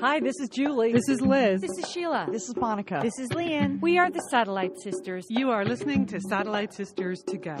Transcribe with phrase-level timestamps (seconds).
[0.00, 0.94] Hi, this is Julie.
[0.94, 1.60] This is Liz.
[1.60, 2.26] This is Sheila.
[2.32, 3.00] This is Monica.
[3.02, 3.78] This is Lian.
[3.82, 5.26] We are the Satellite Sisters.
[5.28, 7.56] You are listening to Satellite Sisters to Go.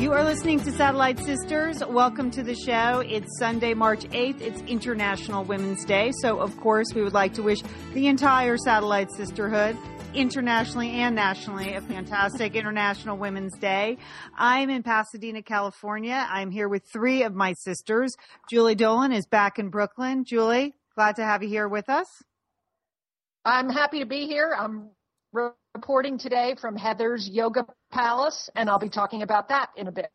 [0.00, 1.84] You are listening to Satellite Sisters.
[1.84, 3.00] Welcome to the show.
[3.00, 4.40] It's Sunday, March 8th.
[4.40, 6.10] It's International Women's Day.
[6.22, 7.60] So, of course, we would like to wish
[7.92, 9.76] the entire Satellite Sisterhood
[10.16, 13.98] internationally and nationally a fantastic International Women's Day.
[14.36, 16.26] I'm in Pasadena, California.
[16.30, 18.16] I'm here with three of my sisters.
[18.48, 20.24] Julie Dolan is back in Brooklyn.
[20.24, 22.22] Julie, glad to have you here with us.
[23.44, 24.56] I'm happy to be here.
[24.58, 24.88] I'm
[25.74, 30.10] reporting today from Heather's Yoga Palace, and I'll be talking about that in a bit.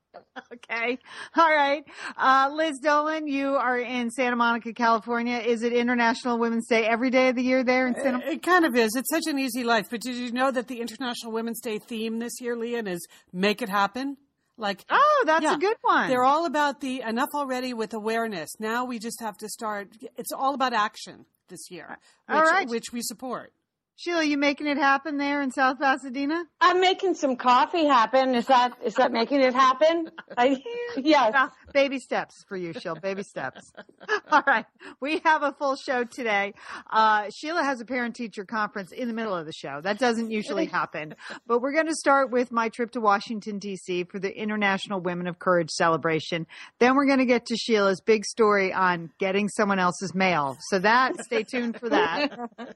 [0.54, 1.00] Okay.
[1.36, 1.84] All right.
[2.18, 5.38] Uh, Liz Dolan, you are in Santa Monica, California.
[5.38, 8.44] Is it International Women's Day every day of the year there in Santa It, it
[8.44, 8.96] kind of is.
[8.96, 9.88] It's such an easy life.
[9.90, 13.62] But did you know that the International Women's Day theme this year, Lian, is make
[13.62, 14.18] it happen?
[14.58, 16.10] Like, oh, that's yeah, a good one.
[16.10, 18.50] They're all about the enough already with awareness.
[18.60, 19.90] Now we just have to start.
[20.18, 21.98] It's all about action this year,
[22.28, 22.68] which, All right.
[22.70, 23.54] which we support.
[24.02, 26.44] Sheila, you making it happen there in South Pasadena?
[26.60, 28.34] I'm making some coffee happen.
[28.34, 30.10] Is that is that making it happen?
[30.38, 30.60] I,
[30.98, 31.52] yes.
[31.74, 33.00] Baby steps for you, Sheila.
[33.00, 33.72] Baby steps.
[34.32, 34.66] All right.
[35.00, 36.54] We have a full show today.
[36.90, 39.82] Uh, Sheila has a parent teacher conference in the middle of the show.
[39.82, 41.16] That doesn't usually happen.
[41.48, 44.06] But we're going to start with my trip to Washington, D.C.
[44.06, 46.48] for the International Women of Courage celebration.
[46.80, 50.58] Then we're going to get to Sheila's big story on getting someone else's mail.
[50.70, 52.32] So that, stay tuned for that.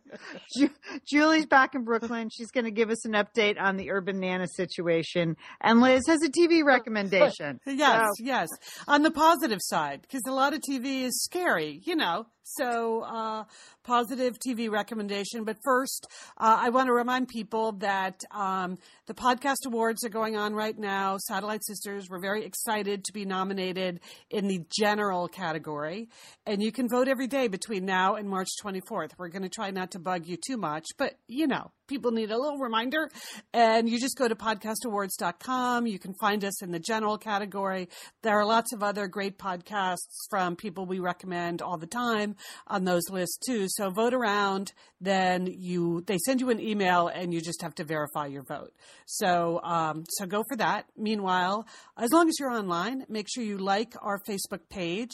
[0.58, 0.70] Ju-
[1.08, 2.30] Julie's back in Brooklyn.
[2.30, 5.36] She's going to give us an update on the Urban Nana situation.
[5.62, 7.60] And Liz has a TV recommendation.
[7.76, 8.48] Yes, So- yes.
[8.88, 12.28] On the positive side, because a lot of TV is scary, you know.
[12.48, 13.46] So, uh,
[13.84, 15.46] positive TV recommendation.
[15.46, 16.06] But first,
[16.38, 20.78] uh, I want to remind people that um, the podcast awards are going on right
[20.78, 21.18] now.
[21.18, 26.08] Satellite Sisters, we're very excited to be nominated in the general category.
[26.46, 29.12] And you can vote every day between now and March 24th.
[29.18, 32.30] We're going to try not to bug you too much, but you know, people need
[32.30, 33.10] a little reminder.
[33.54, 35.88] And you just go to podcastawards.com.
[35.88, 37.90] You can find us in the general category.
[38.22, 42.35] There are lots of other great podcasts from people we recommend all the time
[42.68, 43.68] on those lists too.
[43.70, 47.84] So vote around, then you, they send you an email and you just have to
[47.84, 48.74] verify your vote.
[49.06, 50.86] So, um, so go for that.
[50.98, 55.12] Meanwhile, as long as you're online, make sure you like our Facebook page.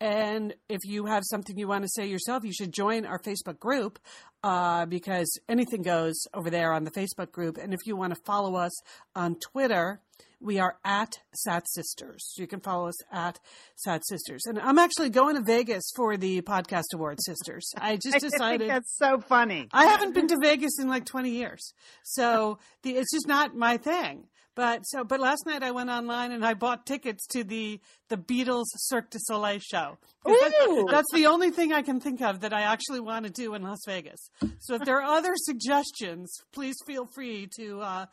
[0.00, 3.58] And if you have something you want to say yourself, you should join our Facebook
[3.58, 3.98] group
[4.42, 7.58] uh, because anything goes over there on the Facebook group.
[7.58, 8.72] And if you want to follow us
[9.14, 10.00] on Twitter,
[10.40, 12.32] we are at Sat Sisters.
[12.38, 13.38] You can follow us at
[13.76, 14.42] Sat Sisters.
[14.46, 17.70] And I'm actually going to Vegas for the Podcast Awards, Sisters.
[17.78, 18.42] I just decided.
[18.42, 19.68] I think that's so funny.
[19.72, 21.74] I haven't been to Vegas in like 20 years.
[22.02, 24.24] So the, it's just not my thing.
[24.56, 28.16] But so, but last night I went online and I bought tickets to the the
[28.16, 29.96] Beatles Cirque du Soleil show.
[30.24, 33.54] that- that's the only thing I can think of that I actually want to do
[33.54, 34.28] in Las Vegas.
[34.58, 38.06] So if there are other suggestions, please feel free to uh,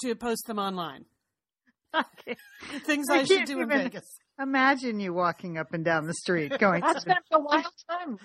[0.00, 1.04] to post them online.
[2.84, 4.18] Things I, should can't do in Vegas.
[4.40, 6.80] Imagine you walking up and down the street going.
[6.80, 8.18] That's to been a wild time.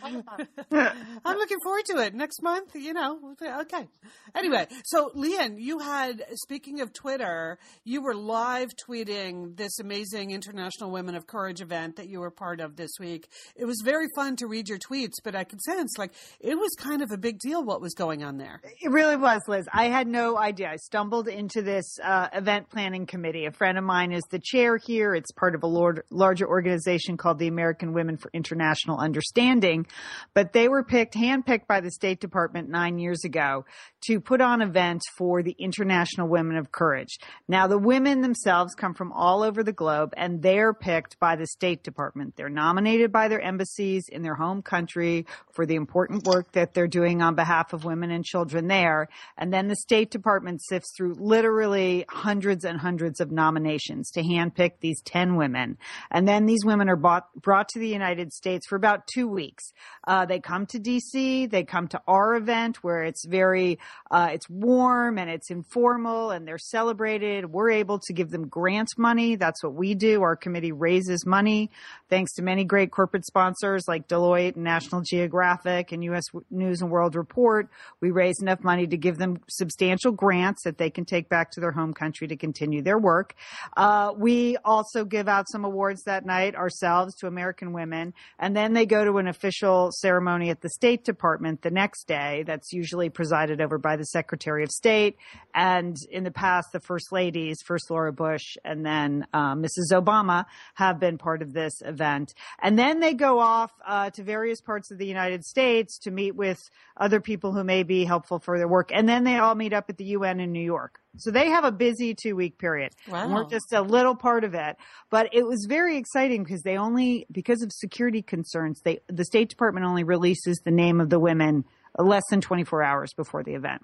[1.25, 2.75] I'm looking forward to it next month.
[2.75, 3.87] You know, okay.
[4.35, 10.89] Anyway, so Lian, you had speaking of Twitter, you were live tweeting this amazing International
[10.91, 13.27] Women of Courage event that you were part of this week.
[13.55, 16.71] It was very fun to read your tweets, but I could sense like it was
[16.77, 18.61] kind of a big deal what was going on there.
[18.81, 19.67] It really was, Liz.
[19.71, 20.69] I had no idea.
[20.69, 23.45] I stumbled into this uh, event planning committee.
[23.45, 25.13] A friend of mine is the chair here.
[25.13, 29.85] It's part of a lord, larger organization called the American Women for International Understanding.
[30.33, 33.65] But they were picked, handpicked by the State Department nine years ago
[34.01, 37.17] to put on events for the International Women of Courage.
[37.47, 41.47] Now, the women themselves come from all over the globe and they're picked by the
[41.47, 42.35] State Department.
[42.35, 46.87] They're nominated by their embassies in their home country for the important work that they're
[46.87, 49.09] doing on behalf of women and children there.
[49.37, 54.79] And then the State Department sifts through literally hundreds and hundreds of nominations to handpick
[54.79, 55.77] these 10 women.
[56.11, 59.63] And then these women are bought, brought to the United States for about two weeks.
[60.07, 63.79] Uh, they come to DC, they come to our event where it's very,
[64.11, 67.51] uh, it's warm and it's informal and they're celebrated.
[67.51, 69.35] We're able to give them grant money.
[69.35, 70.21] That's what we do.
[70.21, 71.69] Our committee raises money
[72.09, 76.23] thanks to many great corporate sponsors like Deloitte and National Geographic and U.S.
[76.49, 77.69] News and World Report.
[78.01, 81.59] We raise enough money to give them substantial grants that they can take back to
[81.59, 83.35] their home country to continue their work.
[83.77, 88.73] Uh, we also give out some awards that night ourselves to American women, and then
[88.73, 92.43] they go to an official ceremony at the State Department the next day.
[92.45, 95.17] That's usually presided over by the Secretary of State,
[95.53, 99.91] and in the past, the First Ladies, first Laura Bush, and then uh, Mrs.
[99.93, 100.45] Obama,
[100.75, 102.33] have been part of this event.
[102.61, 106.35] And then they go off uh, to various parts of the United States to meet
[106.35, 106.59] with
[106.97, 109.89] other people who may be helpful for their work, and then they all meet up
[109.89, 110.99] at the UN in New York.
[111.17, 112.93] So they have a busy two week period.
[113.07, 113.23] Wow.
[113.23, 114.77] And we're just a little part of it.
[115.09, 119.49] But it was very exciting because they only, because of security concerns, they, the State
[119.49, 121.65] Department only releases the name of the women
[121.97, 123.81] less than 24 hours before the event.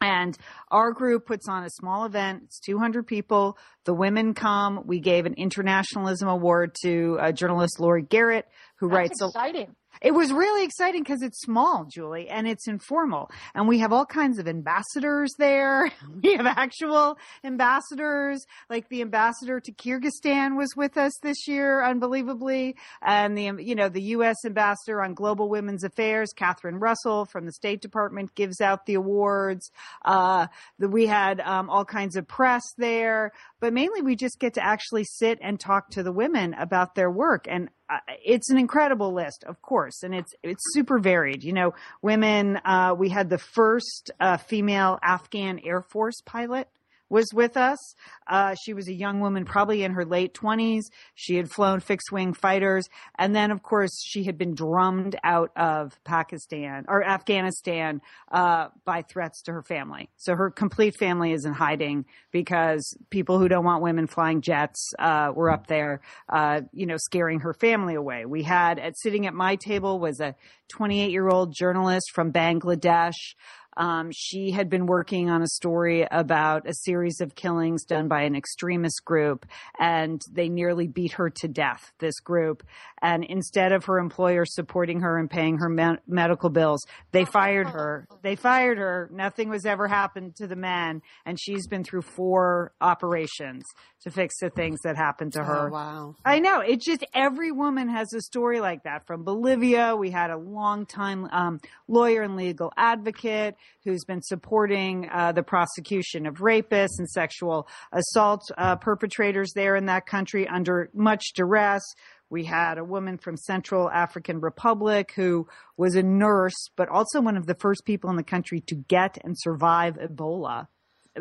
[0.00, 0.36] And
[0.70, 2.42] our group puts on a small event.
[2.44, 3.56] It's 200 people.
[3.84, 4.82] The women come.
[4.84, 8.46] We gave an internationalism award to uh, journalist Laurie Garrett,
[8.76, 9.74] who That's writes a, exciting.
[10.00, 13.30] It was really exciting because it's small, Julie, and it's informal.
[13.54, 15.90] And we have all kinds of ambassadors there.
[16.22, 22.76] We have actual ambassadors, like the ambassador to Kyrgyzstan was with us this year, unbelievably.
[23.02, 24.36] And the, you know, the U.S.
[24.46, 29.70] ambassador on global women's affairs, Catherine Russell from the State Department gives out the awards.
[30.04, 30.46] Uh,
[30.78, 34.64] the, we had, um, all kinds of press there, but mainly we just get to
[34.64, 37.46] actually sit and talk to the women about their work.
[37.48, 41.44] And uh, it's an incredible list, of course, and it's it's super varied.
[41.44, 42.58] You know, women.
[42.64, 46.68] Uh, we had the first uh, female Afghan Air Force pilot
[47.14, 47.78] was with us.
[48.26, 50.90] Uh, she was a young woman, probably in her late twenties.
[51.14, 55.52] She had flown fixed wing fighters, and then, of course, she had been drummed out
[55.56, 58.00] of Pakistan or Afghanistan
[58.32, 60.10] uh, by threats to her family.
[60.16, 64.92] So her complete family is in hiding because people who don't want women flying jets
[64.98, 68.26] uh, were up there, uh, you know, scaring her family away.
[68.26, 70.34] We had at sitting at my table was a
[70.68, 73.34] 28 year old journalist from Bangladesh.
[73.76, 78.22] Um, she had been working on a story about a series of killings done by
[78.22, 79.46] an extremist group,
[79.78, 82.62] and they nearly beat her to death, this group.
[83.02, 87.68] And instead of her employer supporting her and paying her me- medical bills, they fired
[87.68, 88.06] her.
[88.22, 89.10] They fired her.
[89.12, 93.64] Nothing was ever happened to the men, and she's been through four operations
[94.02, 95.68] to fix the things that happened to her.
[95.68, 96.14] Oh, wow.
[96.24, 96.60] I know.
[96.60, 99.06] It's just every woman has a story like that.
[99.06, 105.08] From Bolivia, we had a long time um, lawyer and legal advocate who's been supporting
[105.12, 110.90] uh, the prosecution of rapists and sexual assault uh, perpetrators there in that country under
[110.94, 111.82] much duress.
[112.30, 115.46] We had a woman from Central African Republic who
[115.76, 119.18] was a nurse, but also one of the first people in the country to get
[119.22, 120.66] and survive Ebola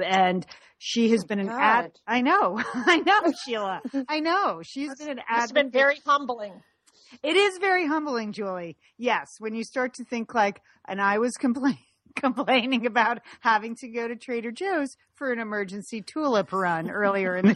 [0.02, 0.46] and
[0.80, 1.92] she has been an ad.
[2.08, 3.82] I know, I know, Sheila.
[4.08, 4.62] I know.
[4.64, 5.44] She's been an ad.
[5.44, 6.54] It's been very humbling.
[7.22, 8.78] It is very humbling, Julie.
[8.98, 11.78] Yes, when you start to think like, and I was complaining.
[12.22, 17.48] Complaining about having to go to Trader Joe's for an emergency tulip run earlier in
[17.48, 17.56] the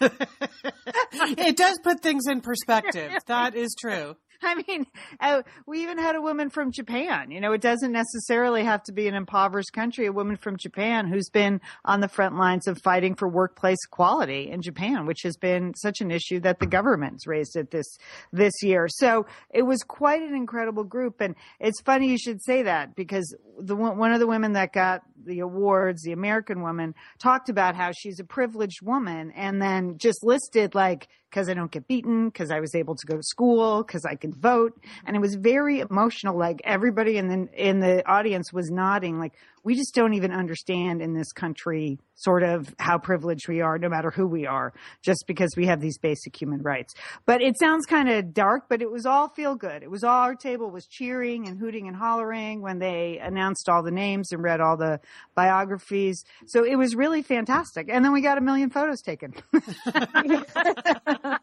[1.36, 3.12] day—it does put things in perspective.
[3.26, 4.16] That is true.
[4.42, 4.86] I mean,
[5.20, 7.30] uh, we even had a woman from Japan.
[7.30, 10.06] You know, it doesn't necessarily have to be an impoverished country.
[10.06, 14.50] A woman from Japan who's been on the front lines of fighting for workplace equality
[14.50, 17.86] in Japan, which has been such an issue that the government's raised it this
[18.32, 18.88] this year.
[18.88, 23.34] So it was quite an incredible group, and it's funny you should say that because
[23.58, 27.74] the one one of the women that got the awards, the American woman, talked about
[27.74, 32.28] how she's a privileged woman, and then just listed like because I don't get beaten,
[32.28, 35.34] because I was able to go to school, because I can vote, and it was
[35.34, 36.36] very emotional.
[36.36, 39.34] Like everybody in the in the audience was nodding, like
[39.66, 43.88] we just don't even understand in this country sort of how privileged we are, no
[43.88, 46.94] matter who we are, just because we have these basic human rights.
[47.26, 49.82] But it sounds kind of dark, but it was all feel good.
[49.82, 53.82] It was all our table was cheering and hooting and hollering when they announced all
[53.82, 55.00] the names and read all the
[55.34, 56.22] biographies.
[56.46, 57.88] So it was really fantastic.
[57.90, 59.34] And then we got a million photos taken.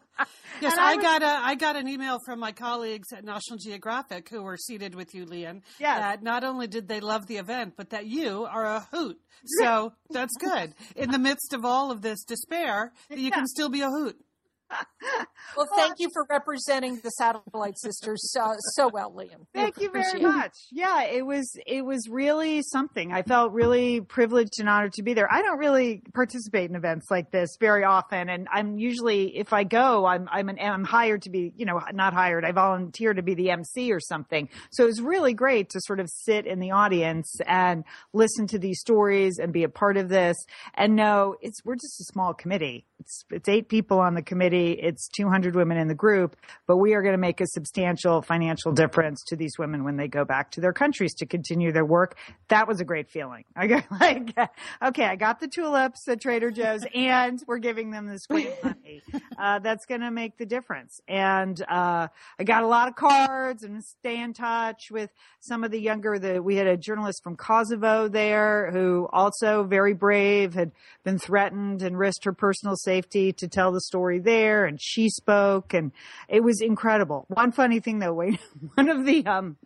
[0.60, 3.58] Yes, I I, was- got a I got an email from my colleagues at National
[3.58, 5.62] Geographic who were seated with you, Lian.
[5.80, 5.98] Yes.
[5.98, 8.13] That not only did they love the event, but that you
[8.46, 9.18] are a hoot.
[9.60, 10.72] So that's good.
[10.96, 14.16] In the midst of all of this despair, that you can still be a hoot.
[15.56, 19.46] Well, thank you for representing the Satellite Sisters so, so well, Lian.
[19.52, 20.52] Thank you very much.
[20.72, 23.12] Yeah, it was it was really something.
[23.12, 25.32] I felt really privileged and honored to be there.
[25.32, 29.64] I don't really participate in events like this very often, and I'm usually if I
[29.64, 32.44] go, I'm I'm an I'm hired to be you know not hired.
[32.44, 34.48] I volunteer to be the MC or something.
[34.72, 38.58] So it was really great to sort of sit in the audience and listen to
[38.58, 40.36] these stories and be a part of this
[40.74, 42.86] and know it's we're just a small committee.
[42.98, 44.53] It's it's eight people on the committee.
[44.54, 48.72] It's 200 women in the group, but we are going to make a substantial financial
[48.72, 52.16] difference to these women when they go back to their countries to continue their work.
[52.48, 53.44] That was a great feeling.
[53.56, 54.36] I got like,
[54.82, 59.02] okay, I got the tulips at Trader Joe's, and we're giving them this grant money.
[59.38, 61.00] Uh, that's going to make the difference.
[61.08, 62.08] And uh,
[62.38, 66.18] I got a lot of cards and stay in touch with some of the younger.
[66.18, 70.72] The we had a journalist from Kosovo there who also very brave had
[71.04, 75.74] been threatened and risked her personal safety to tell the story there, and she spoke,
[75.74, 75.92] and
[76.28, 77.26] it was incredible.
[77.28, 78.40] One funny thing though, wait,
[78.74, 79.56] one of the um,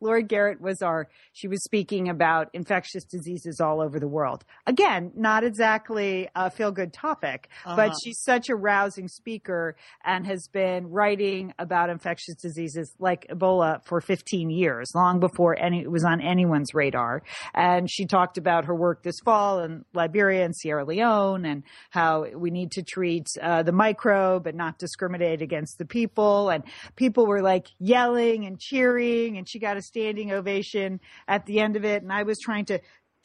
[0.00, 4.44] Laurie Garrett was our, she was speaking about infectious diseases all over the world.
[4.66, 10.48] Again, not exactly a feel good topic, but she's such a rousing speaker and has
[10.48, 16.04] been writing about infectious diseases like Ebola for 15 years, long before any, it was
[16.04, 17.22] on anyone's radar.
[17.54, 22.26] And she talked about her work this fall in Liberia and Sierra Leone and how
[22.34, 26.50] we need to treat uh, the microbe and not discriminate against the people.
[26.50, 26.64] And
[26.96, 31.76] people were like yelling and cheering and she got a standing ovation at the end
[31.76, 32.02] of it.
[32.02, 32.80] And I was trying to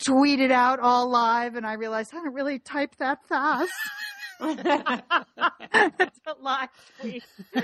[0.06, 3.72] tweet it out all live and I realized I don't really type that fast.
[4.42, 7.24] it's a live tweet.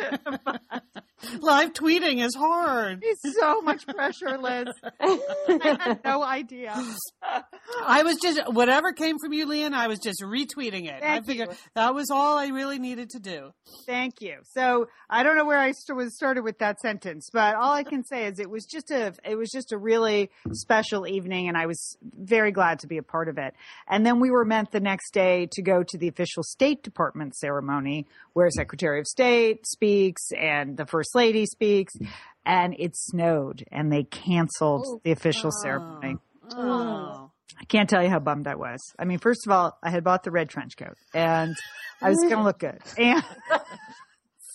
[1.19, 3.00] But Live tweeting is hard.
[3.02, 4.68] it's so much pressure, Liz.
[5.00, 6.74] I had no idea.
[7.86, 9.74] I was just whatever came from you, Lian.
[9.74, 11.04] I was just retweeting it.
[11.04, 11.58] I figured you.
[11.76, 13.52] that was all I really needed to do.
[13.86, 14.38] Thank you.
[14.54, 18.04] So I don't know where I was started with that sentence, but all I can
[18.04, 21.66] say is it was just a it was just a really special evening, and I
[21.66, 23.54] was very glad to be a part of it.
[23.88, 27.36] And then we were meant the next day to go to the official State Department
[27.36, 32.08] ceremony, where Secretary of State speaks and the First Lady speaks, mm.
[32.46, 35.64] and it snowed, and they canceled oh, the official oh.
[35.64, 36.18] ceremony.
[36.52, 37.32] Oh.
[37.60, 38.80] I can't tell you how bummed I was.
[38.98, 41.56] I mean, first of all, I had bought the red trench coat, and
[42.02, 43.24] I was going to look good, and.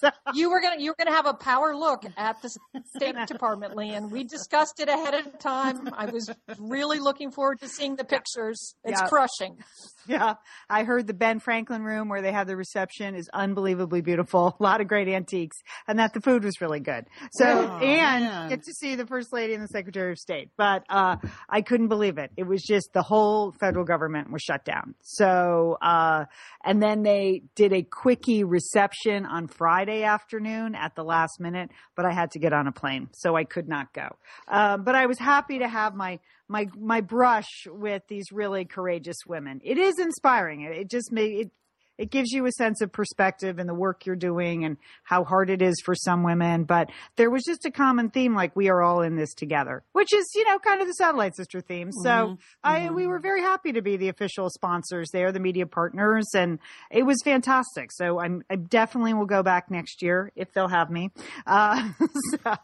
[0.05, 2.51] So, You were gonna you were gonna have a power look at the
[2.97, 4.11] State Department, Lian.
[4.11, 5.89] We discussed it ahead of time.
[5.97, 8.75] I was really looking forward to seeing the pictures.
[8.85, 9.09] It's Yeah.
[9.09, 9.63] crushing.
[10.07, 10.35] Yeah,
[10.69, 14.55] I heard the Ben Franklin room where they have the reception is unbelievably beautiful.
[14.61, 15.57] A lot of great antiques,
[15.89, 17.07] and that the food was really good.
[17.33, 18.49] So, Oh, and man.
[18.51, 20.51] get to see the First Lady and the Secretary of State.
[20.59, 21.17] But uh,
[21.49, 22.31] I couldn't believe it.
[22.37, 24.95] It was just the whole federal government was shut down.
[25.03, 26.27] So, uh,
[26.63, 32.05] and then they did a quickie reception on Friday afternoon at the last minute, but
[32.05, 34.17] I had to get on a plane, so I could not go.
[34.49, 39.19] Um, but I was happy to have my my my brush with these really courageous
[39.27, 39.61] women.
[39.63, 40.63] It is inspiring.
[40.63, 41.51] It just made it
[41.99, 45.51] it gives you a sense of perspective in the work you're doing and how hard
[45.51, 46.65] it is for some women.
[46.65, 50.13] But there was just a common theme, like we are all in this together, which
[50.13, 51.91] is, you know, kind of the satellite sister theme.
[51.93, 56.27] So I, we were very happy to be the official sponsors there, the media partners,
[56.35, 56.59] and
[56.91, 57.91] it was fantastic.
[57.93, 61.11] So I'm, I definitely will go back next year if they'll have me.
[61.47, 61.91] Uh,
[62.31, 62.57] so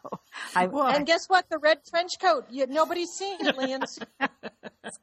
[0.55, 1.49] I, And guess what?
[1.49, 2.45] The red trench coat.
[2.49, 3.81] You, nobody's seen it, Lian.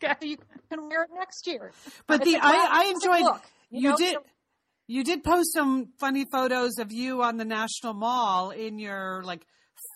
[0.00, 0.36] So you
[0.70, 1.72] can wear it next year.
[2.06, 3.96] But It's the a I, I classic enjoyed look, you, know?
[3.96, 4.16] did
[4.86, 9.46] you did post some funny photos of you on the National Mall in your like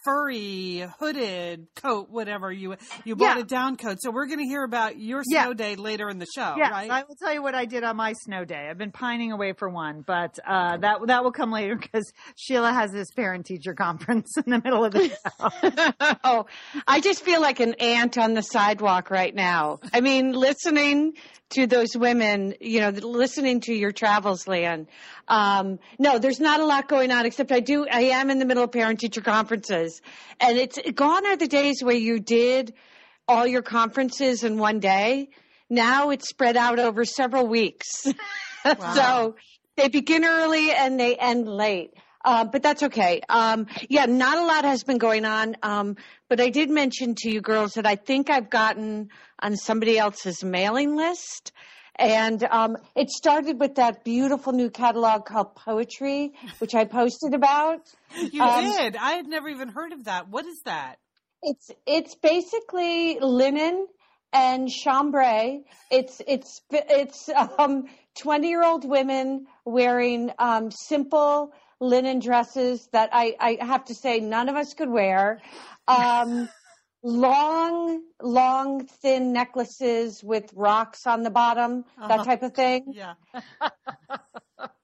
[0.04, 3.42] furry hooded coat, whatever you you bought Yeah.
[3.42, 3.99] a down coat.
[4.00, 5.44] So we're going to hear about your Yeah.
[5.44, 6.90] snow day later in the show, Yes, right?
[6.90, 8.68] I will tell you what I did on my snow day.
[8.68, 12.73] I've been pining away for one, but uh, that that will come later because Sheila
[12.73, 15.09] has this parent teacher conference in the middle of the
[16.11, 16.16] show.
[16.25, 16.47] oh,
[16.87, 19.80] I just feel like an ant on the sidewalk right now.
[19.92, 21.14] I mean, listening
[21.50, 24.87] to those women, you know, listening to your travels, Lian.
[25.28, 28.47] Um, no, there's not a lot going on except I do, I am in the
[28.47, 29.91] middle of parent teacher conferences
[30.40, 32.75] and it's gone are the days where you did
[33.28, 35.28] all your conferences in one day.
[35.68, 37.88] Now it's spread out over several weeks.
[38.94, 39.37] so
[39.76, 41.92] they begin early and they end late.
[42.25, 43.20] Uh, but that's okay.
[43.28, 45.56] Um, yeah, not a lot has been going on.
[45.62, 45.96] Um,
[46.28, 49.08] but I did mention to you girls that I think I've gotten
[49.40, 51.52] on somebody else's mailing list.
[52.02, 57.82] And um, it started with that beautiful new catalog called Poetry, which I posted about.
[58.32, 58.97] you um, did.
[58.97, 60.28] I had never even heard of that.
[60.28, 60.97] What is that?
[61.42, 63.87] It's it's basically linen
[64.32, 65.62] and chambray.
[65.92, 67.85] It's it's it's um,
[68.21, 74.18] twenty year old women wearing um, simple linen dresses that I, I have to say
[74.18, 75.40] none of us could wear.
[75.87, 76.49] Um,
[77.02, 82.09] long, long, thin necklaces with rocks on the bottom, Uh-huh.
[82.09, 82.85] that type of thing.
[82.94, 83.14] Yeah.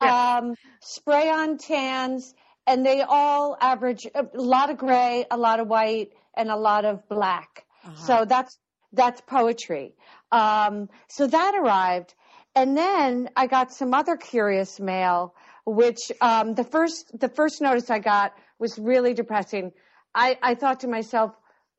[0.00, 2.34] Um, spray on tans,
[2.66, 6.84] and they all average a lot of gray, a lot of white, and a lot
[6.84, 7.64] of black.
[7.96, 8.58] So that's
[8.92, 9.94] that's poetry.
[10.32, 12.14] Um, so that arrived,
[12.54, 15.34] and then I got some other curious mail.
[15.64, 19.72] Which um, the first the first notice I got was really depressing.
[20.14, 21.32] I, I thought to myself,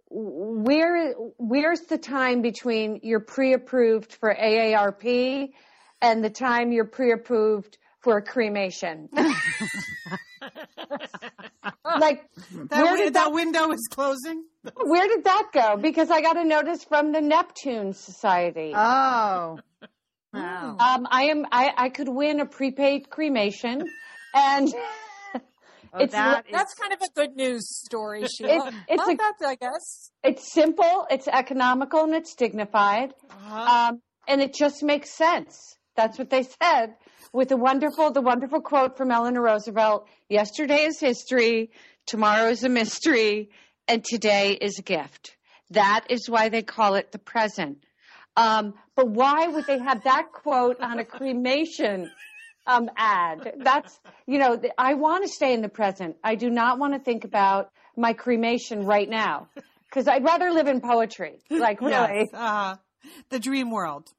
[0.09, 5.49] where where's the time between you're pre-approved for AARP
[6.01, 9.09] and the time you're pre-approved for a cremation?
[11.83, 12.23] like
[12.69, 14.45] That, where did that that window is closing.
[14.75, 15.77] where did that go?
[15.77, 18.73] Because I got a notice from the Neptune Society.
[18.75, 19.59] Oh.
[20.33, 20.77] Wow.
[20.79, 23.83] Um, I am I, I could win a prepaid cremation,
[24.33, 24.71] and
[25.93, 28.71] Oh, it's that is- That's kind of a good news story, Sheila.
[28.87, 30.11] it's Well, a- that's, I guess.
[30.23, 33.13] it's simple, it's economical, and it's dignified.
[33.29, 33.89] Uh-huh.
[33.89, 35.57] Um, and it just makes sense.
[35.95, 36.95] That's what they said
[37.33, 40.07] with the wonderful, the wonderful quote from Eleanor Roosevelt.
[40.29, 41.71] Yesterday is history.
[42.05, 43.49] Tomorrow is a mystery
[43.87, 45.35] and today is a gift.
[45.71, 47.83] That is why they call it the present.
[48.37, 52.09] Um, but why would they have that quote on a cremation
[52.67, 53.53] um, ad?
[53.63, 56.17] That's, you know, th- I want to stay in the present.
[56.23, 59.47] I do not want to think about my cremation right now
[59.89, 61.39] because I'd rather live in poetry.
[61.49, 62.29] Like, really.
[62.31, 62.75] Yes, uh,
[63.29, 64.11] the dream world.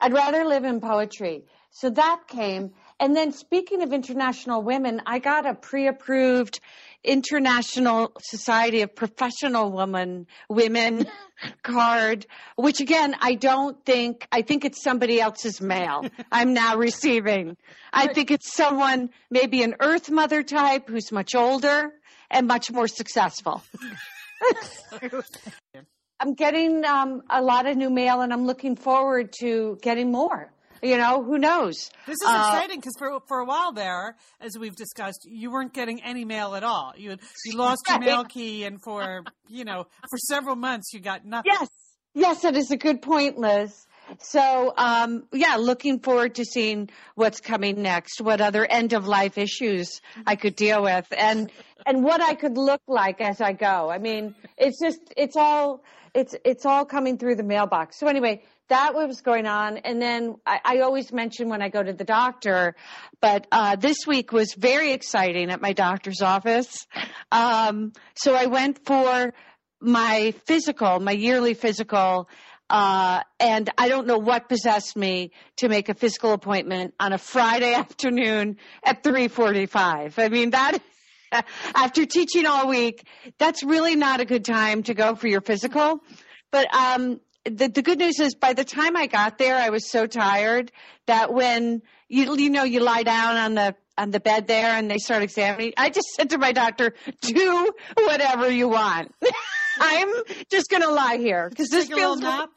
[0.00, 1.44] I'd rather live in poetry.
[1.70, 2.72] So that came.
[3.00, 6.60] And then speaking of international women, I got a pre-approved
[7.08, 11.06] International Society of Professional Women Women
[11.62, 17.56] card, which again, I don't think, I think it's somebody else's mail I'm now receiving.
[17.92, 21.92] I think it's someone, maybe an Earth Mother type who's much older
[22.30, 23.62] and much more successful.
[26.20, 30.52] I'm getting um, a lot of new mail, and I'm looking forward to getting more.
[30.82, 31.90] You know, who knows?
[32.06, 35.72] This is Uh, exciting because for for a while there, as we've discussed, you weren't
[35.72, 36.92] getting any mail at all.
[36.96, 41.00] You had, you lost your mail key, and for you know for several months you
[41.00, 41.52] got nothing.
[41.52, 41.68] Yes,
[42.14, 43.86] yes, that is a good point, Liz.
[44.20, 49.36] So, um, yeah, looking forward to seeing what's coming next, what other end of life
[49.36, 51.50] issues I could deal with, and
[51.84, 53.90] and what I could look like as I go.
[53.90, 55.82] I mean, it's just it's all
[56.14, 57.98] it's it's all coming through the mailbox.
[57.98, 61.82] So anyway, that was going on, and then I, I always mention when I go
[61.82, 62.74] to the doctor,
[63.20, 66.86] but uh, this week was very exciting at my doctor's office.
[67.32, 69.32] Um, so I went for
[69.80, 72.28] my physical, my yearly physical,
[72.70, 77.18] uh, and I don't know what possessed me to make a physical appointment on a
[77.18, 80.18] Friday afternoon at 3:45.
[80.18, 80.78] I mean that
[81.74, 83.06] after teaching all week,
[83.38, 86.00] that's really not a good time to go for your physical.
[86.50, 89.90] But um, the, the good news is, by the time I got there, I was
[89.90, 90.72] so tired
[91.06, 94.90] that when you you know you lie down on the on the bed there and
[94.90, 99.14] they start examining, I just said to my doctor, "Do whatever you want.
[99.80, 100.08] I'm
[100.50, 102.50] just going to lie here because this Take a little feels nap.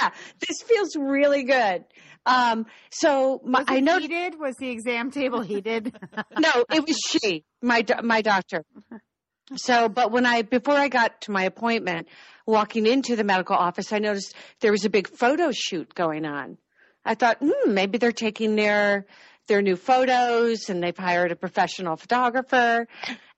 [0.00, 0.10] yeah,
[0.46, 1.84] this feels really good."
[2.26, 4.38] Um, so my, I know heated?
[4.38, 5.96] Was the exam table heated?
[6.38, 8.64] no, it was she, my my doctor.
[9.56, 12.08] So, but when I before I got to my appointment,
[12.46, 16.58] walking into the medical office, I noticed there was a big photo shoot going on.
[17.04, 19.06] I thought, hmm, maybe they're taking their
[19.46, 22.86] their new photos and they've hired a professional photographer.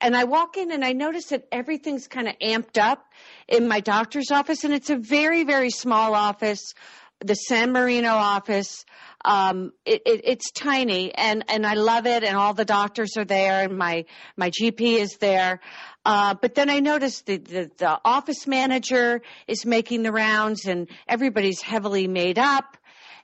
[0.01, 3.05] And I walk in and I notice that everything's kind of amped up
[3.47, 6.75] in my doctor's office, and it's a very very small office
[7.21, 8.85] the San Marino office.
[9.25, 13.25] Um, it, it, it's tiny, and and I love it, and all the doctors are
[13.25, 14.07] there, and my
[14.37, 15.61] my GP is there.
[16.05, 20.89] Uh, but then I noticed the, the the office manager is making the rounds, and
[21.07, 22.77] everybody's heavily made up.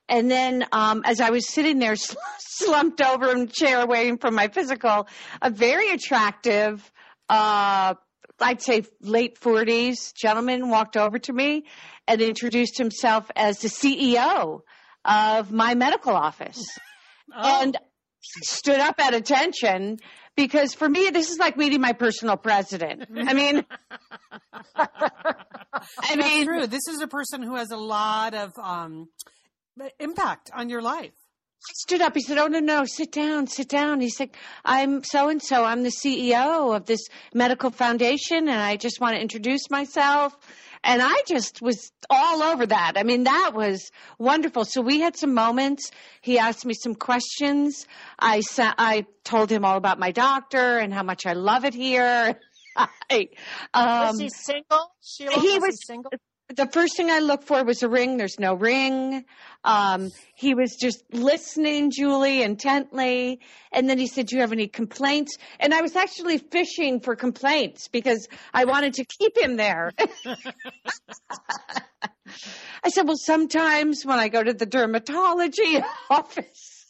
[0.09, 4.19] And then, um, as I was sitting there sl- slumped over in a chair waiting
[4.19, 5.09] for my physical,
[5.43, 6.93] a very attractive,
[7.29, 7.95] uh,
[8.41, 11.65] I'd say late 40s gentleman walked over to me
[12.07, 14.61] and introduced himself as the CEO
[15.07, 16.63] of my medical office.
[17.35, 17.63] Oh.
[17.63, 17.77] And
[18.43, 19.99] stood up at attention
[20.37, 23.05] because for me, this is like meeting my personal president.
[23.17, 23.65] I mean,
[24.75, 26.67] I mean, true.
[26.67, 29.09] This is a person who has a lot of um,
[29.99, 31.13] impact on your life.
[31.13, 32.15] I stood up.
[32.15, 34.01] He said, Oh, no, no, sit down, sit down.
[34.01, 34.31] He said,
[34.65, 35.65] I'm so and so.
[35.65, 37.01] I'm the CEO of this
[37.33, 40.37] medical foundation, and I just want to introduce myself.
[40.87, 42.93] And I just was all over that.
[42.97, 44.65] I mean, that was wonderful.
[44.65, 45.91] So we had some moments.
[46.21, 47.87] He asked me some questions.
[48.21, 51.75] I sa- I told him all about my doctor and how much I love it
[51.75, 52.39] here.
[52.77, 53.29] I,
[53.75, 54.93] um, was he single?
[55.03, 56.13] Sheila, he was, was- he single?
[56.55, 58.17] The first thing I looked for was a ring.
[58.17, 59.25] There's no ring.
[59.65, 63.41] Um, he was just listening, Julie, intently.
[63.73, 65.37] And then he said, Do you have any complaints?
[65.59, 69.91] And I was actually fishing for complaints because I wanted to keep him there.
[72.85, 76.87] I said, Well, sometimes when I go to the dermatology office,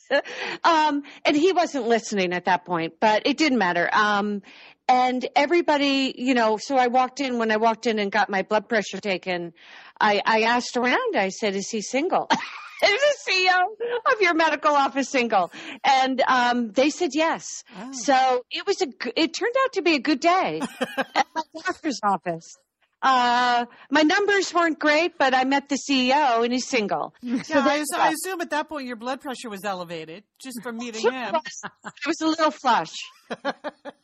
[0.62, 3.88] um, and he wasn't listening at that point, but it didn't matter.
[3.92, 4.42] Um,
[4.88, 8.42] and everybody, you know, so I walked in when I walked in and got my
[8.42, 9.52] blood pressure taken.
[10.00, 11.16] I, I asked around.
[11.16, 12.28] I said, "Is he single?"
[12.84, 15.50] Is the CEO of your medical office single?
[15.82, 17.64] And um, they said yes.
[17.92, 18.88] So it was a.
[19.18, 20.60] It turned out to be a good day
[21.14, 22.44] at my doctor's office.
[23.02, 27.14] Uh, my numbers weren't great, but I met the CEO and he's single.
[27.22, 31.02] Yeah, I, I assume at that point your blood pressure was elevated just from meeting
[31.02, 31.34] him.
[31.34, 32.92] It was a little flush.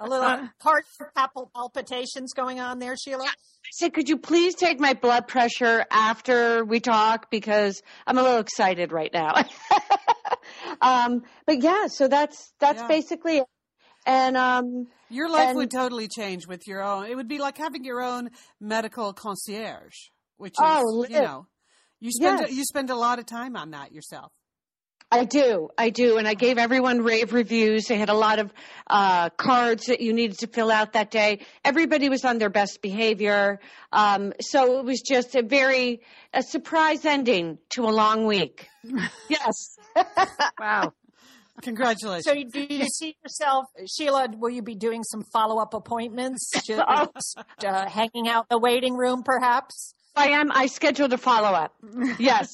[0.00, 0.84] A little heart
[1.54, 3.24] palpitations going on there, Sheila.
[3.24, 3.28] I
[3.70, 8.40] said, could you please take my blood pressure after we talk because I'm a little
[8.40, 9.44] excited right now.
[10.80, 12.88] um, but yeah, so that's that's Yeah.
[12.88, 13.46] basically it.
[14.04, 17.06] And um, Your life And- would totally change with your own.
[17.06, 19.94] It would be like having your own medical concierge,
[20.38, 21.46] which is, Oh, you know,
[22.00, 22.52] you spend Yes.
[22.52, 24.32] you spend a lot of time on that yourself.
[25.14, 27.84] I do, I do, and I gave everyone rave reviews.
[27.84, 28.50] They had a lot of
[28.86, 31.40] uh, cards that you needed to fill out that day.
[31.66, 33.60] Everybody was on their best behavior,
[33.92, 36.00] um, so it was just a very
[36.32, 38.68] a surprise ending to a long week.
[39.28, 39.76] yes.
[40.58, 40.94] Wow.
[41.62, 42.24] Congratulations.
[42.24, 44.28] So, do you see yourself, Sheila?
[44.36, 46.50] Will you be doing some follow up appointments?
[46.64, 49.94] Just, uh, hanging out in the waiting room, perhaps?
[50.14, 50.52] I am.
[50.52, 51.74] I scheduled a follow up.
[52.18, 52.48] Yes,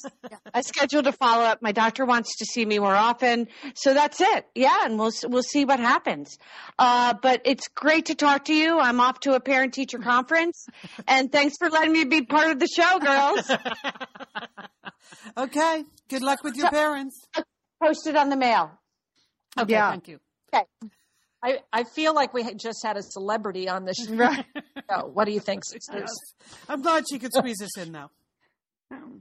[0.55, 1.61] I scheduled a follow up.
[1.61, 4.47] My doctor wants to see me more often, so that's it.
[4.55, 6.39] Yeah, and we'll we'll see what happens.
[6.79, 8.79] Uh, but it's great to talk to you.
[8.79, 10.67] I'm off to a parent teacher conference,
[11.09, 13.51] and thanks for letting me be part of the show, girls.
[15.37, 15.85] okay.
[16.09, 17.27] Good luck with your parents.
[17.83, 18.71] Post it on the mail.
[19.57, 19.73] Okay.
[19.73, 19.91] Yeah.
[19.91, 20.19] Thank you.
[20.53, 20.65] Okay.
[21.43, 24.13] I, I feel like we had just had a celebrity on the show.
[24.13, 24.45] Right.
[25.13, 26.11] What do you think, sisters?
[26.69, 28.11] I'm glad she could squeeze us in though.
[28.93, 29.21] Oh.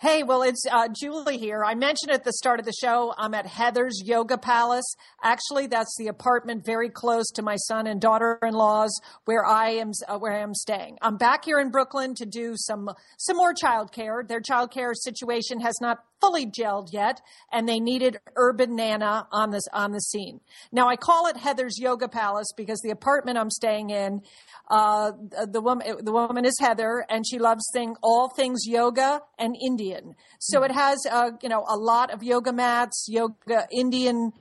[0.00, 1.64] Hey, well, it's uh, Julie here.
[1.64, 4.94] I mentioned at the start of the show, I'm at Heather's Yoga Palace.
[5.22, 10.18] Actually, that's the apartment very close to my son and daughter-in-law's where I am uh,
[10.18, 10.98] where I am staying.
[11.02, 14.26] I'm back here in Brooklyn to do some some more childcare.
[14.26, 17.20] Their childcare situation has not fully gelled yet,
[17.52, 20.40] and they needed Urban Nana on this on the scene.
[20.72, 24.22] Now, I call it Heather's Yoga Palace because the apartment I'm staying in
[24.70, 25.12] uh,
[25.50, 30.14] the woman, the woman is Heather, and she loves thing all things yoga and Indian.
[30.38, 34.32] So it has, uh, you know, a lot of yoga mats, yoga Indian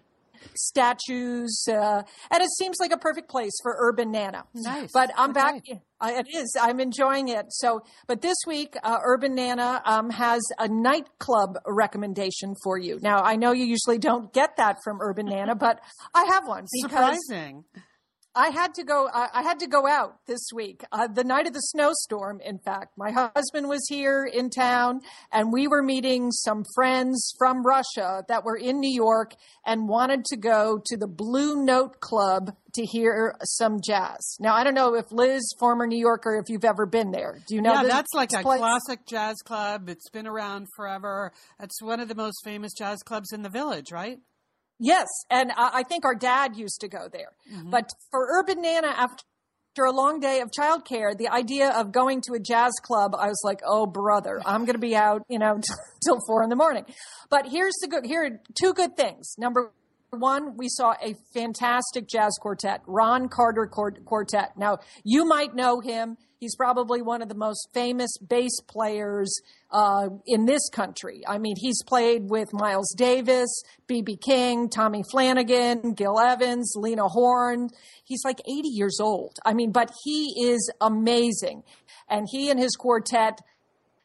[0.56, 4.46] statues, uh, and it seems like a perfect place for urban nana.
[4.54, 4.92] Nice.
[4.94, 5.63] But I'm back.
[5.68, 6.56] It is.
[6.62, 7.48] I'm enjoying it.
[7.50, 13.00] So, but this week, uh, Urban Nana um, has a nightclub recommendation for you.
[13.02, 15.80] Now, I know you usually don't get that from Urban Nana, but
[16.13, 17.63] I have one because Surprising.
[18.38, 19.10] I had to go.
[19.12, 22.39] I, I had to go out this week, uh, the night of the snowstorm.
[22.41, 27.63] In fact, my husband was here in town, and we were meeting some friends from
[27.63, 29.34] Russia that were in New York
[29.65, 34.38] and wanted to go to the Blue Note Club to hear some jazz.
[34.39, 37.39] Now, I don't know if Liz, former New Yorker, if you've ever been there.
[37.47, 37.73] Do you know?
[37.73, 39.89] yeah, that's like a classic jazz club.
[39.89, 41.32] It's been around forever.
[41.60, 44.19] It's one of the most famous jazz clubs in the village, right?
[44.80, 47.32] Yes, and I, I think our dad used to go there.
[47.52, 47.72] Mm-hmm.
[47.72, 49.24] But for Urban Nana, after
[49.86, 53.42] a long day of childcare, the idea of going to a jazz club, I was
[53.44, 55.60] like, "Oh, brother, I'm going to be out, you know,
[56.06, 56.86] till four in the morning."
[57.30, 58.06] But here's the good.
[58.06, 59.36] Here are two good things.
[59.38, 59.72] Number
[60.12, 64.58] one, we saw a fantastic jazz quartet, Ron Carter Quartet.
[64.58, 66.17] Now, you might know him.
[66.39, 69.41] He's probably one of the most famous bass players
[69.72, 71.24] uh, in this country.
[71.28, 73.50] I mean, he's played with Miles Davis,
[73.88, 74.17] B.B.
[74.17, 77.70] King, Tommy Flanagan, Gil Evans, Lena Horne.
[78.04, 79.38] He's like 80 years old.
[79.46, 81.63] I mean, but he is amazing.
[82.08, 83.41] And he and his quartet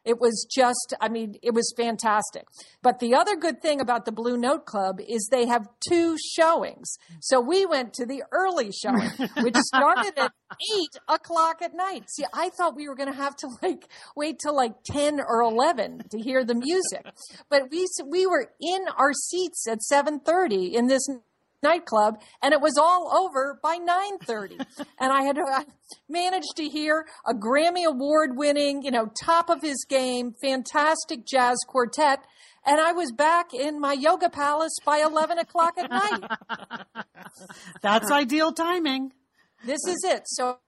[0.05, 2.47] It was just, I mean, it was fantastic.
[2.83, 6.97] But the other good thing about the Blue Note Club is they have two showings.
[7.21, 9.11] So we went to the early showing,
[9.43, 10.33] which started at
[10.75, 12.05] eight o'clock at night.
[12.11, 15.43] See, I thought we were going to have to like wait till like 10 or
[15.43, 17.07] 11 to hear the music.
[17.49, 21.09] But we, we were in our seats at 730 in this
[21.63, 24.65] nightclub and it was all over by 9:30
[24.99, 25.65] and I had I
[26.09, 31.59] managed to hear a Grammy award winning, you know, top of his game, fantastic jazz
[31.67, 32.21] quartet
[32.65, 37.05] and I was back in my yoga palace by 11 o'clock at night.
[37.83, 39.13] That's ideal timing.
[39.65, 40.23] This is it.
[40.27, 40.59] So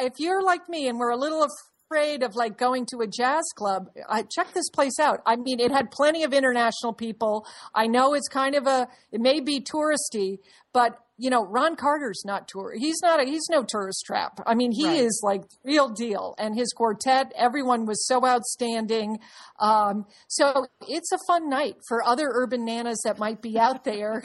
[0.00, 1.46] if you're like me and we're a little
[1.92, 5.20] afraid of like going to a jazz club, I check this place out.
[5.26, 7.46] I mean, it had plenty of international people.
[7.74, 10.38] I know it's kind of a, it may be touristy,
[10.72, 12.74] but you know, Ron Carter's not tour.
[12.76, 14.40] He's not a, he's no tourist trap.
[14.44, 15.00] I mean, he Right.
[15.04, 16.34] is like real deal.
[16.38, 19.18] And his quartet, everyone was so outstanding.
[19.60, 24.24] Um, so it's a fun night for other urban nanas that might be out there.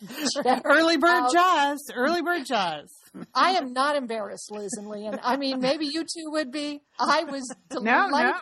[0.64, 1.78] Early bird out- jazz.
[1.92, 2.92] Early bird jazz.
[3.34, 5.18] I am not embarrassed, Liz and Lian.
[5.22, 6.82] I mean, maybe you two would be.
[6.98, 8.32] I was No, delighted.
[8.32, 8.38] no.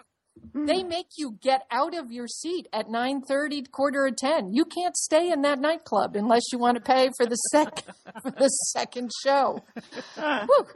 [0.52, 0.88] They mm-hmm.
[0.88, 4.52] make you get out of your seat at nine thirty, quarter of ten.
[4.52, 8.30] You can't stay in that nightclub unless you want to pay for the second for
[8.32, 9.60] the second show.
[10.16, 10.66] Whew.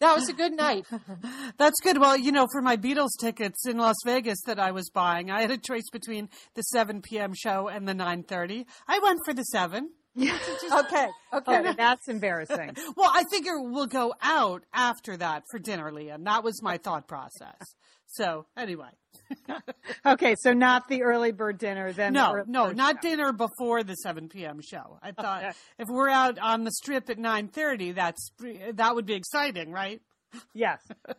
[0.00, 0.86] That was a good night.
[1.56, 1.98] That's good.
[1.98, 5.40] Well, you know, for my Beatles tickets in Las Vegas that I was buying, I
[5.40, 7.32] had a choice between the 7 p.m.
[7.32, 8.66] show and the 9:30.
[8.88, 9.88] I went for the 7.
[10.18, 11.72] Okay, okay.
[11.76, 12.76] That's embarrassing.
[12.96, 16.24] Well, I figure we'll go out after that for dinner, Lian.
[16.24, 17.60] That was my thought process.
[18.06, 18.88] So, anyway.
[20.04, 23.10] Okay, so not the early bird dinner, then No, no, not show.
[23.10, 24.60] dinner before the 7 p.m.
[24.62, 24.98] show.
[25.02, 28.30] I thought if we're out on the strip at 9:30, that's
[28.74, 30.00] that would be exciting, right?
[30.54, 30.78] Yes.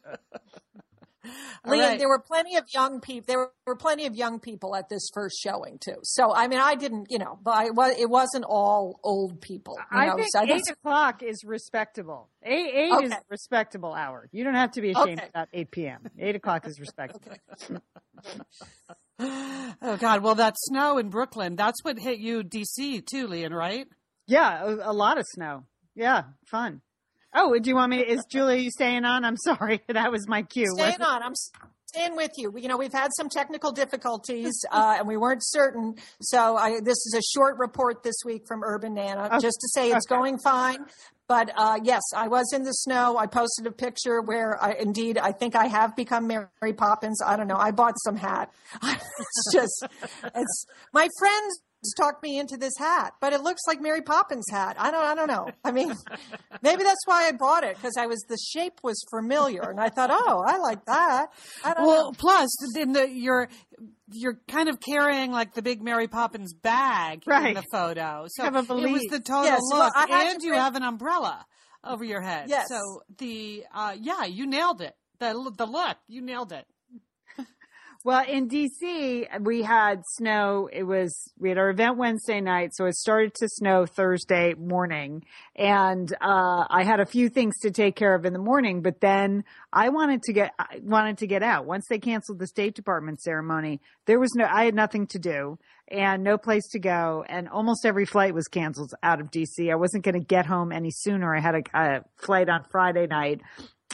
[1.65, 1.97] Lian, right.
[1.99, 3.25] there were plenty of young people.
[3.27, 5.97] There were plenty of young people at this first showing too.
[6.03, 7.65] So I mean, I didn't, you know, but I.
[7.97, 9.75] It wasn't all old people.
[9.91, 12.29] You I know, think so eight o'clock is respectable.
[12.43, 13.15] Eight, eight is Okay.
[13.15, 14.29] a respectable hour.
[14.31, 15.29] You don't have to be ashamed Okay.
[15.29, 16.09] about eight p.m.
[16.19, 17.35] Eight o'clock is respectable.
[19.19, 20.21] Oh God!
[20.21, 23.87] Well, that snow in Brooklyn, that's what hit you, DC too, Lian, right?
[24.27, 25.63] Yeah, a lot of snow.
[25.95, 26.81] Yeah, fun.
[27.33, 27.99] Oh, do you want me?
[27.99, 29.25] Is Julia you staying on?
[29.25, 30.67] I'm sorry, that was my cue.
[30.75, 31.23] staying on.
[31.23, 31.33] I'm
[31.87, 32.53] staying with you.
[32.57, 35.95] You know, we've had some technical difficulties, uh, and we weren't certain.
[36.21, 39.67] So I, this is a short report this week from Urban Nana, Oh, just to
[39.73, 40.15] say it's okay.
[40.15, 40.85] going fine.
[41.27, 43.17] But uh, yes, I was in the snow.
[43.17, 47.21] I posted a picture where, I, indeed, I think I have become Mary Poppins.
[47.21, 47.57] I don't know.
[47.57, 48.49] I bought some hat.
[48.81, 49.87] it's just,
[50.23, 51.59] it's my friends
[51.95, 54.75] talked me into this hat, but it looks like Mary Poppins hat.
[54.79, 55.49] I don't, I don't know.
[55.63, 55.93] I mean,
[56.61, 59.89] maybe that's why I bought it because I was the shape was familiar, and I
[59.89, 61.27] thought, oh, I like that.
[61.63, 62.17] I don't Well, know.
[62.17, 63.49] plus in the you're
[64.11, 68.53] you're kind of carrying like the big Mary Poppins bag in the photo, so it
[68.53, 71.45] was the total Yes, look, had and you have an umbrella
[71.83, 72.49] over your head.
[72.49, 72.67] Yes.
[72.69, 74.95] So the uh, yeah, you nailed it.
[75.19, 76.65] The the look, you nailed it.
[78.07, 80.69] Well, in DC, we had snow.
[80.71, 85.25] It was, we had our event Wednesday night, so it started to snow Thursday morning.
[85.57, 89.01] And, uh, I had a few things to take care of in the morning, but
[89.01, 89.43] then
[89.73, 91.65] I wanted to get, I wanted to get out.
[91.65, 95.59] Once they canceled the State Department ceremony, there was no, I had nothing to do
[95.89, 97.25] and no place to go.
[97.27, 99.69] And almost every flight was canceled out of DC.
[99.69, 101.35] I wasn't going to get home any sooner.
[101.35, 103.41] I had a, a flight on Friday night.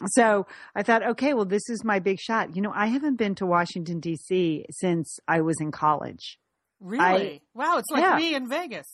[0.07, 2.55] So I thought, okay, well, this is my big shot.
[2.55, 4.65] You know, I haven't been to Washington D.C.
[4.71, 6.37] since I was in college.
[6.79, 7.41] Really?
[7.53, 8.17] wow, it's like yeah.
[8.17, 8.87] me in Vegas.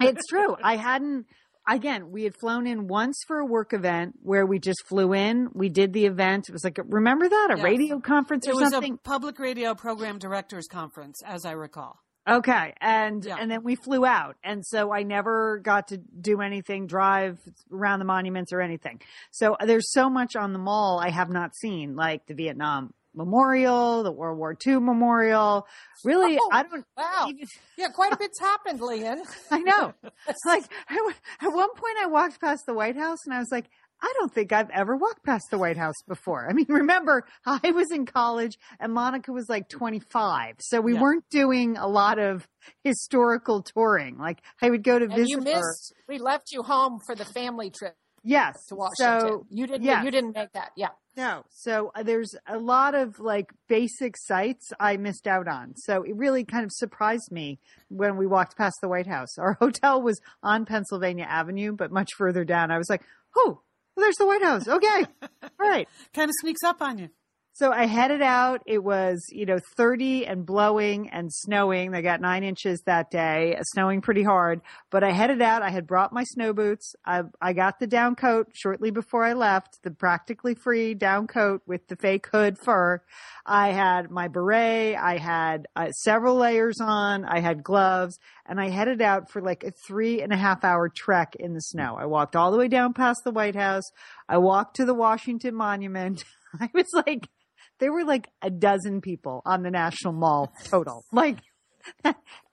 [0.00, 0.56] It's true.
[0.62, 1.26] I hadn't,
[1.68, 5.48] again, we had flown in once for a work event where we just flew in.
[5.54, 6.48] We did the event.
[6.48, 7.48] It was like, remember that?
[7.52, 7.64] A Yes.
[7.64, 8.94] radio conference or It was something?
[8.94, 11.98] a public radio program directors conference, as I recall.
[12.28, 12.74] Okay.
[12.80, 13.36] And, Yeah.
[13.38, 14.36] and then we flew out.
[14.42, 17.38] And so I never got to do anything, drive
[17.72, 19.00] around the monuments or anything.
[19.30, 22.92] So uh, there's so much on the mall I have not seen, like the Vietnam
[23.14, 25.66] Memorial, the World War II Memorial.
[26.04, 27.26] Really, Oh, I don't, Wow.
[27.28, 29.22] even- Yeah, quite a bit's happened, Lian.
[29.50, 29.94] I know.
[30.28, 33.50] It's like I at one point I walked past the White House and I was
[33.50, 33.66] like,
[34.02, 36.48] I don't think I've ever walked past the White House before.
[36.48, 40.56] I mean, remember, I was in college and Monica was like 25.
[40.60, 41.00] So we Yeah.
[41.00, 42.46] weren't doing a lot of
[42.84, 44.18] historical touring.
[44.18, 45.42] Like I would go to And visit you her.
[45.44, 45.94] missed.
[46.08, 48.66] We left you home for the family trip Yes.
[48.68, 49.20] to Washington.
[49.20, 49.84] So you didn't.
[49.84, 50.02] yeah.
[50.02, 50.72] You didn't make that.
[50.76, 50.88] Yeah.
[51.16, 51.44] No.
[51.48, 55.74] So uh, there's a lot of like basic sites I missed out on.
[55.76, 59.38] So it really kind of surprised me when we walked past the White House.
[59.38, 62.70] Our hotel was on Pennsylvania Avenue, but much further down.
[62.70, 63.02] I was like,
[63.36, 63.62] oh,
[63.96, 64.68] there's the White House.
[64.68, 65.06] Okay.
[65.42, 65.88] All right.
[66.14, 67.10] Kind of sneaks up on you.
[67.58, 68.60] So I headed out.
[68.66, 71.94] It was, you know, 30 and blowing and snowing.
[71.94, 74.60] I got nine inches that day, snowing pretty hard.
[74.90, 75.62] But I headed out.
[75.62, 76.94] I had brought my snow boots.
[77.06, 81.62] I, I got the down coat shortly before I left, the practically free down coat
[81.66, 83.00] with the fake hood fur.
[83.46, 84.94] I had my beret.
[84.98, 87.24] I had uh, several layers on.
[87.24, 90.90] I had gloves and I headed out for like a three and a half hour
[90.90, 91.96] trek in the snow.
[91.98, 93.90] I walked all the way down past the White House.
[94.28, 96.22] I walked to the Washington Monument.
[96.60, 97.28] I was like,
[97.78, 101.04] there were like a dozen people on the National Mall total.
[101.12, 101.38] Like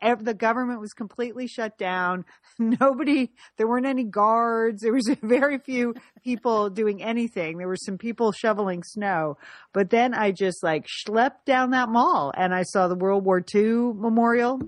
[0.02, 2.24] the government was completely shut down.
[2.60, 4.82] Nobody, there weren't any guards.
[4.84, 7.58] There was very few people doing anything.
[7.58, 9.38] There were some people shoveling snow.
[9.74, 13.44] But then I just like schlepped down that mall and I saw the World War
[13.56, 14.60] II memorial.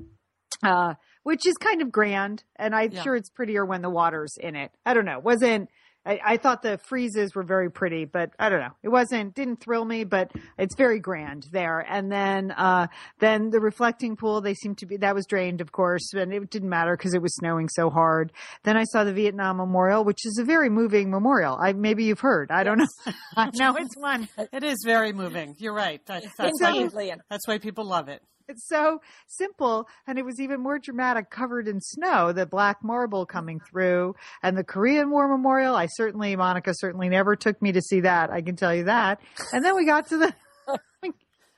[0.64, 3.02] Uh, which is kind of grand, and I'm Yeah.
[3.02, 4.72] sure it's prettier when the water's in it.
[4.86, 5.20] I don't know.
[5.20, 5.70] Wasn't
[6.06, 8.76] I, I thought the friezes were very pretty, but I don't know.
[8.84, 11.80] It wasn't didn't thrill me, but it's very grand there.
[11.80, 12.88] And then uh
[13.20, 16.50] then the reflecting pool, they seemed to be that was drained, of course, and it
[16.50, 18.32] didn't matter because it was snowing so hard.
[18.64, 21.58] Then I saw the Vietnam Memorial, which is a very moving memorial.
[21.60, 22.52] I maybe you've heard.
[22.52, 22.88] I don't know.
[23.36, 24.28] I know it's one.
[24.38, 25.56] It is very moving.
[25.58, 26.06] You're right.
[26.06, 28.22] That, that's, why, that's why people love it.
[28.48, 32.32] It's so simple, and it was even more dramatic, covered in snow.
[32.32, 35.76] The black marble coming through, and the Korean War Memorial.
[35.76, 38.30] I certainly, Monica certainly never took me to see that.
[38.30, 39.20] I can tell you that.
[39.52, 40.36] And then we got to the,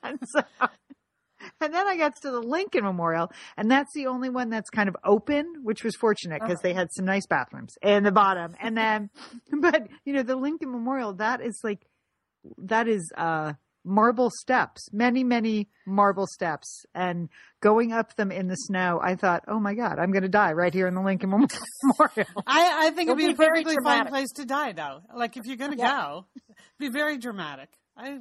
[0.04, 0.42] and so,
[1.60, 4.90] and then I got to the Lincoln Memorial, and that's the only one that's kind
[4.90, 8.56] of open, which was fortunate because they had some nice bathrooms in the bottom.
[8.60, 9.10] And then,
[9.60, 11.86] but you know, the Lincoln Memorial, that is like,
[12.60, 13.54] that is, uh,
[13.88, 17.30] marble steps, many, many marble steps and
[17.62, 19.00] going up them in the snow.
[19.02, 22.44] I thought, oh my God, I'm going to die right here in the Lincoln Memorial.
[22.46, 25.02] I, I think it'd It'll be a perfectly fine place to die, though.
[25.16, 26.02] Like if you're going to Yeah.
[26.02, 26.26] go,
[26.78, 27.70] be very dramatic.
[28.00, 28.20] I,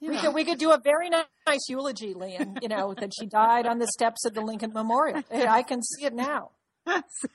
[0.00, 0.20] We know.
[0.22, 3.78] could, we could do a very nice eulogy, Lian, you know, that she died on
[3.78, 5.22] the steps of the Lincoln Memorial.
[5.30, 6.52] I can see it now.
[6.86, 7.28] so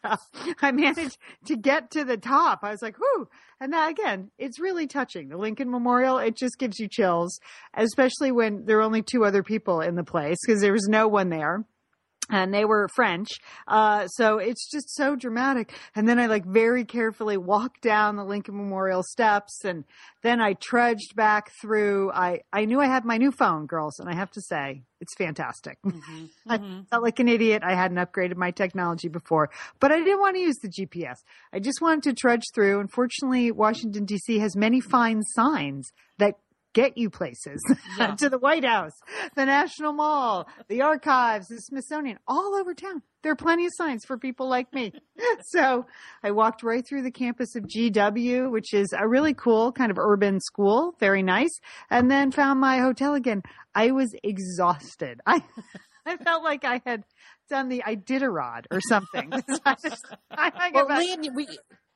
[0.63, 2.61] I managed to get to the top.
[2.63, 3.27] I was like, whoo.
[3.63, 5.29] And that again, it's really touching.
[5.29, 7.39] The Lincoln Memorial, it just gives you chills,
[7.75, 11.07] especially when there are only two other people in the place because there was no
[11.07, 11.63] one there.
[12.29, 13.29] And they were French.
[13.67, 15.73] Uh, so it's just so dramatic.
[15.95, 19.83] And then I like very carefully walked down the Lincoln Memorial steps and
[20.21, 22.11] then I trudged back through.
[22.11, 25.15] I, I knew I had my new phone, girls, and I have to say, it's
[25.15, 25.77] fantastic.
[26.47, 26.59] I
[26.89, 27.61] felt like an idiot.
[27.63, 29.49] I hadn't upgraded my technology before,
[29.81, 31.17] but I didn't want to use the GPS.
[31.51, 32.79] I just wanted to trudge through.
[32.79, 36.35] Unfortunately, Washington DC has many fine signs that
[36.73, 37.61] get you places
[38.17, 38.93] to the White House,
[39.35, 43.01] the National Mall, the archives, the Smithsonian, all over town.
[43.21, 44.91] There are plenty of signs for people like me.
[45.51, 45.85] so
[46.23, 49.97] I walked right through the campus of GW, which is a really cool kind of
[49.97, 51.57] urban school, very nice,
[51.89, 53.41] and then found my hotel again.
[53.73, 55.21] I was exhausted.
[55.25, 55.41] I
[56.05, 57.03] I felt like I had
[57.49, 59.31] done the Iditarod or something.
[59.65, 61.47] I just, I, Well, got back- Lian, we,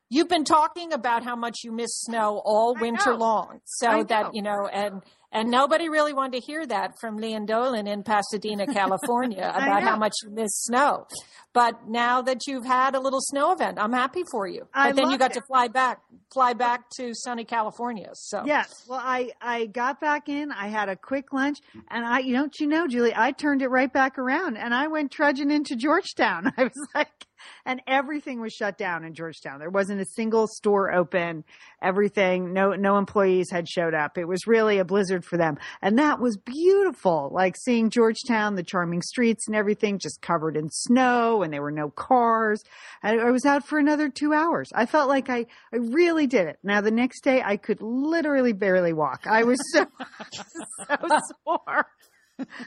[0.09, 3.17] you've been talking about how much you miss snow all I winter know.
[3.17, 3.59] long.
[3.65, 7.45] So I that, you know, and, and nobody really wanted to hear that from Lian
[7.45, 11.07] Dolan in Pasadena, California about how much you miss snow.
[11.53, 14.67] But now that you've had a little snow event, I'm happy for you.
[14.73, 15.35] I But then you got it.
[15.35, 18.09] to fly back, fly back to sunny California.
[18.13, 18.71] So Yes.
[18.87, 20.51] Well, I, I got back in.
[20.51, 21.57] I had a quick lunch
[21.89, 24.87] and I, you don't you know, Julie, I turned it right back around and I
[24.87, 26.53] went trudging into Georgetown.
[26.57, 27.25] I was like,
[27.65, 29.59] and everything was shut down in Georgetown.
[29.59, 31.43] There wasn't a single store open.
[31.81, 34.17] Everything, no, no employees had showed up.
[34.17, 35.57] It was really a blizzard for them.
[35.81, 37.29] And that was beautiful.
[37.33, 41.71] Like seeing Georgetown, the charming streets and everything just covered in snow and there were
[41.71, 42.63] no cars.
[43.03, 44.69] I, I was out for another two hours.
[44.73, 46.57] I felt like I, I really did it.
[46.63, 49.25] Now the next day I could literally barely walk.
[49.27, 49.85] I was so,
[50.87, 51.87] so sore.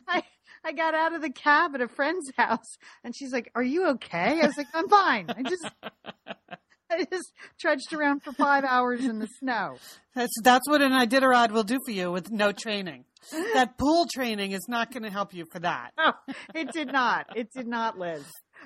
[0.08, 0.22] I,
[0.64, 3.88] I got out of the cab at a friend's house and she's like, are you
[3.90, 4.40] okay?
[4.42, 5.26] I was like, I'm fine.
[5.28, 5.70] I just,
[6.90, 9.76] I just trudged around for five hours in the snow.
[10.14, 13.04] That's that's what an Iditarod will do for you with no training.
[13.54, 15.90] That pool training is not going to help you for that.
[15.96, 16.12] No,
[16.54, 17.26] it did not.
[17.36, 18.24] It did not, Liz.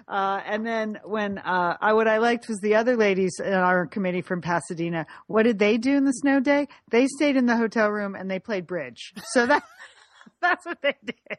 [0.08, 3.86] Uh, and then when uh, I what I liked was the other ladies in our
[3.86, 5.06] committee from Pasadena.
[5.26, 6.68] What did they do in the snow day?
[6.90, 9.12] They stayed in the hotel room and they played bridge.
[9.32, 9.64] So that
[10.40, 11.38] that's what they did.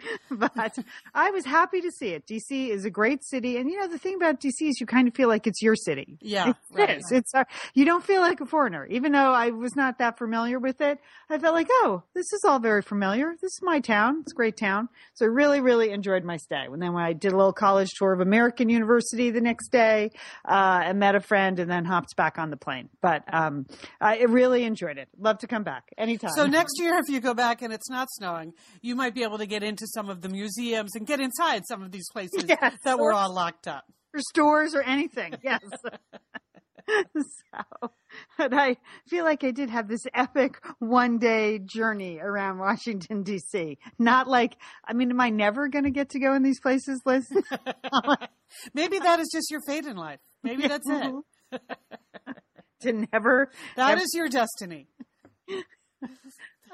[0.30, 0.78] but
[1.14, 2.26] I was happy to see it.
[2.26, 5.08] DC is a great city, and you know the thing about DC is you kind
[5.08, 6.18] of feel like it's your city.
[6.20, 6.98] Yeah, it right.
[6.98, 7.10] is.
[7.12, 10.58] It's uh, you don't feel like a foreigner, even though I was not that familiar
[10.58, 10.98] with it.
[11.28, 13.32] I felt like, oh, this is all very familiar.
[13.40, 14.20] This is my town.
[14.22, 14.88] It's a great town.
[15.14, 16.66] So I really, really enjoyed my stay.
[16.70, 20.10] And then when I did a little college tour of American University the next day,
[20.44, 22.88] uh, and met a friend, and then hopped back on the plane.
[23.00, 23.66] But um,
[24.00, 25.08] I really enjoyed it.
[25.18, 26.30] Love to come back anytime.
[26.34, 29.38] So next year, if you go back and it's not snowing, you might be able
[29.38, 32.74] to get into some of the museums and get inside some of these places Yes.
[32.84, 33.84] that were all locked up.
[34.14, 35.34] or stores or anything.
[35.42, 35.60] Yes.
[37.16, 37.90] so,
[38.38, 38.76] but I
[39.08, 43.76] feel like I did have this epic one day journey around Washington D.C.
[43.98, 47.00] Not like, I mean, am I never going to get to go in these places,
[47.04, 47.26] Liz?
[48.74, 50.20] Maybe that is just your fate in life.
[50.44, 51.60] Maybe that's it.
[52.82, 53.50] to never.
[53.76, 54.86] That Never- is your destiny.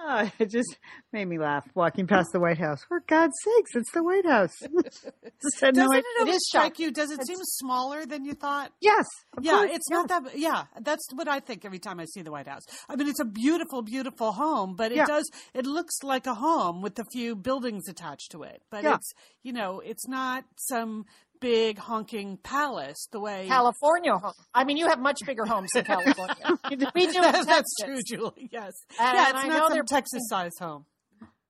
[0.05, 0.77] Oh, it just
[1.13, 2.81] made me laugh walking past the White House.
[2.89, 4.59] For God's sakes, it's the White House.
[4.61, 6.91] Just had no Doesn't idea- it always is strike you?
[6.91, 8.73] Does it seem smaller than you thought?
[8.81, 9.07] Yes.
[9.41, 10.07] Yeah, course, it's yes.
[10.09, 10.39] not that.
[10.39, 12.65] Yeah, that's what I think every time I see the White House.
[12.89, 15.07] I mean, it's a beautiful, beautiful home, but it Yeah.
[15.07, 15.31] does.
[15.55, 18.63] It looks like a home with a few buildings attached to it.
[18.71, 18.95] But Yeah.
[18.97, 19.13] it's
[19.45, 21.05] you know, it's not some
[21.43, 23.45] big honking palace the way.
[23.49, 24.33] California home.
[24.55, 26.35] I mean, you have much bigger homes in California.
[26.71, 26.87] we do
[27.17, 27.75] in that's Texas.
[27.85, 28.49] true, Julie.
[28.51, 28.73] Yes.
[28.99, 30.87] And yeah, it's I not know some they're- Texas-sized home.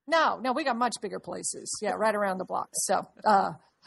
[0.09, 1.71] No, no, we got much bigger places.
[1.81, 2.69] Yeah, right around the block.
[2.73, 3.53] So, uh,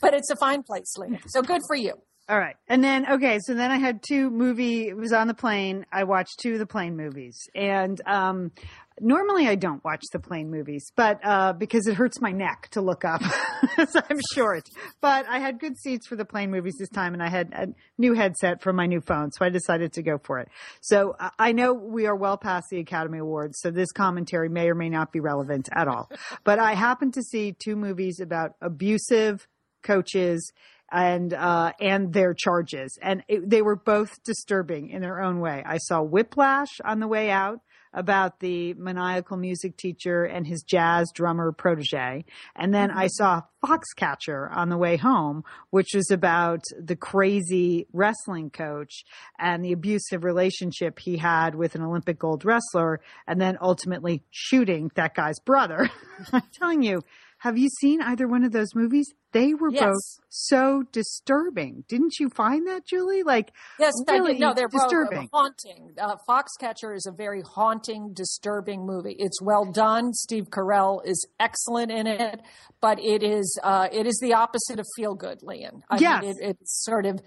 [0.00, 1.18] but it's a fine place, Lena.
[1.28, 1.94] So good for you.
[2.28, 2.56] All right.
[2.68, 5.84] And then, okay, so then I had two movie, it was on the plane.
[5.92, 7.48] I watched two of the plane movies.
[7.54, 8.52] And, um,
[9.00, 12.80] normally I don't watch the plane movies, but, uh, because it hurts my neck to
[12.80, 13.22] look up.
[13.88, 14.68] so I'm short,
[15.00, 17.68] but I had good seats for the plane movies this time and I had a
[17.98, 19.32] new headset for my new phone.
[19.32, 20.48] So I decided to go for it.
[20.80, 23.58] So uh, I know we are well past the Academy Awards.
[23.60, 26.10] So this commentary may or may not be relevant at all,
[26.44, 29.46] but I happened to see two movies about abusive
[29.82, 30.52] coaches
[30.92, 35.62] and uh, and their charges, and it, they were both disturbing in their own way.
[35.64, 37.60] I saw Whiplash on the way out
[37.92, 42.24] about the maniacal music teacher and his jazz drummer protege,
[42.56, 48.50] and then I saw Foxcatcher on the way home, which was about the crazy wrestling
[48.50, 49.04] coach
[49.38, 54.90] and the abusive relationship he had with an Olympic gold wrestler, and then ultimately shooting
[54.94, 55.90] that guy's brother.
[56.32, 57.02] I'm telling you.
[57.40, 59.12] Have you seen either one of those movies?
[59.32, 59.84] They were Yes.
[59.84, 61.84] both so disturbing.
[61.88, 63.22] Didn't you find that, Julie?
[63.22, 64.38] Like, Yes, really.
[64.38, 65.28] No, they're both disturbing.
[65.32, 65.94] haunting.
[65.98, 69.16] Uh, Foxcatcher is a very haunting, disturbing movie.
[69.18, 70.12] It's well done.
[70.12, 72.40] Steve Carell is excellent in it,
[72.80, 75.82] but it is uh, it is the opposite of feel good, Lian.
[75.88, 76.22] I Yes.
[76.22, 77.20] mean, it, it's sort of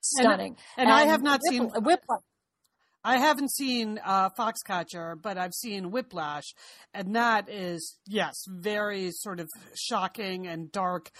[0.00, 0.56] stunning.
[0.76, 2.20] and I have not Whipl- seen- Whiplash.
[3.02, 6.54] I haven't seen uh, Foxcatcher, but I've seen Whiplash,
[6.92, 11.10] and that is yes, very sort of shocking and dark.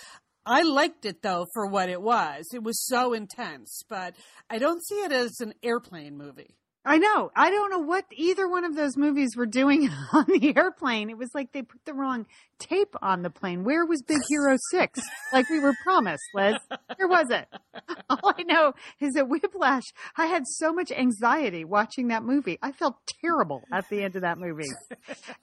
[0.44, 2.48] I liked it though for what it was.
[2.52, 4.14] It was so intense, but
[4.50, 6.56] I don't see it as an airplane movie.
[6.84, 7.30] I know.
[7.36, 11.10] I don't know what either one of those movies were doing on the airplane.
[11.10, 12.26] It was like they put the wrong
[12.58, 13.64] tape on the plane.
[13.64, 15.00] Where was Big Hero 6?
[15.32, 16.56] like we were promised, Liz.
[16.96, 17.46] Where was it?
[18.10, 19.84] All I know is that Whiplash,
[20.16, 22.58] I had so much anxiety watching that movie.
[22.62, 24.68] I felt terrible at the end of that movie.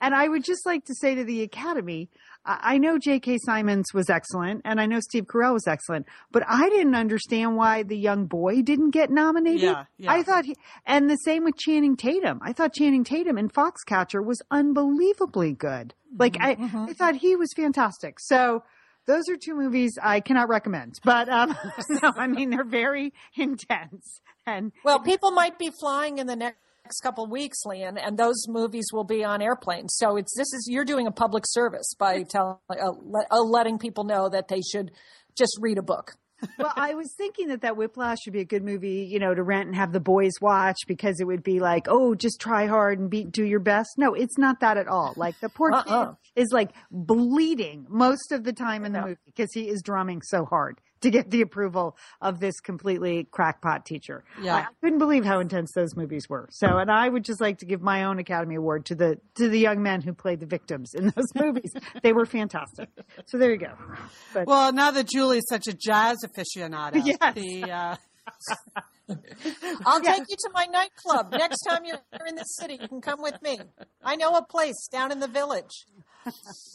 [0.02, 2.10] And I would just like to say to the Academy,
[2.48, 3.40] I I know J.K.
[3.46, 7.84] Simmons was excellent and I know Steve Carell was excellent, but I didn't understand why
[7.84, 9.62] the young boy didn't get nominated.
[9.62, 10.12] Yeah, yeah.
[10.12, 12.40] I thought he, and the same with Channing Tatum.
[12.42, 15.94] I thought Channing Tatum in Foxcatcher was unbelievably good.
[16.18, 16.58] Like I,
[16.90, 18.20] I thought he was fantastic.
[18.20, 18.64] So
[19.06, 21.56] those are two movies I cannot recommend, but, um,
[21.90, 26.60] no, I mean, they're very intense and Well, people might be flying in the next
[27.02, 29.96] couple of weeks, Lian, and those movies will be on airplanes.
[29.96, 33.78] So it's this is you're doing a public service by telling uh, let, uh, letting
[33.78, 34.92] people know that they should
[35.36, 36.14] just read a book.
[36.60, 39.42] well, I was thinking that that Whiplash would be a good movie, you know, to
[39.42, 43.00] rent and have the boys watch because it would be like, oh, just try hard
[43.00, 43.90] and be, do your best.
[43.98, 45.14] No, it's not that at all.
[45.18, 46.06] Like the poor Uh-uh.
[46.10, 49.06] kid is like bleeding most of the time in the Yeah.
[49.06, 53.86] movie because he is drumming so hard to get the approval of this completely crackpot
[53.86, 54.24] teacher.
[54.42, 54.56] Yeah.
[54.56, 56.48] I, I couldn't believe how intense those movies were.
[56.52, 59.50] So, and I would just like to give my own Academy Award to the to
[59.50, 61.72] the young men who played the victims in those movies.
[62.04, 62.90] they were fantastic.
[63.26, 63.74] So there you go.
[64.34, 67.34] But Well, now that Julie's such a jazz aficionado, Yes.
[67.36, 67.96] the uh,
[69.86, 72.78] I'll take you to my nightclub next time you're in the city.
[72.82, 73.58] You can come with me.
[74.04, 75.86] I know a place down in the village.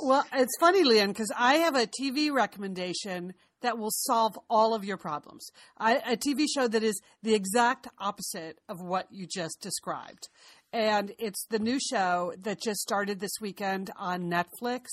[0.01, 4.85] Well, it's funny, Lian, because I have a TV recommendation that will solve all of
[4.85, 5.51] your problems.
[5.79, 10.29] I, a TV show that is the exact opposite of what you just described.
[10.73, 14.87] and it's the new show that just started this weekend on Netflix.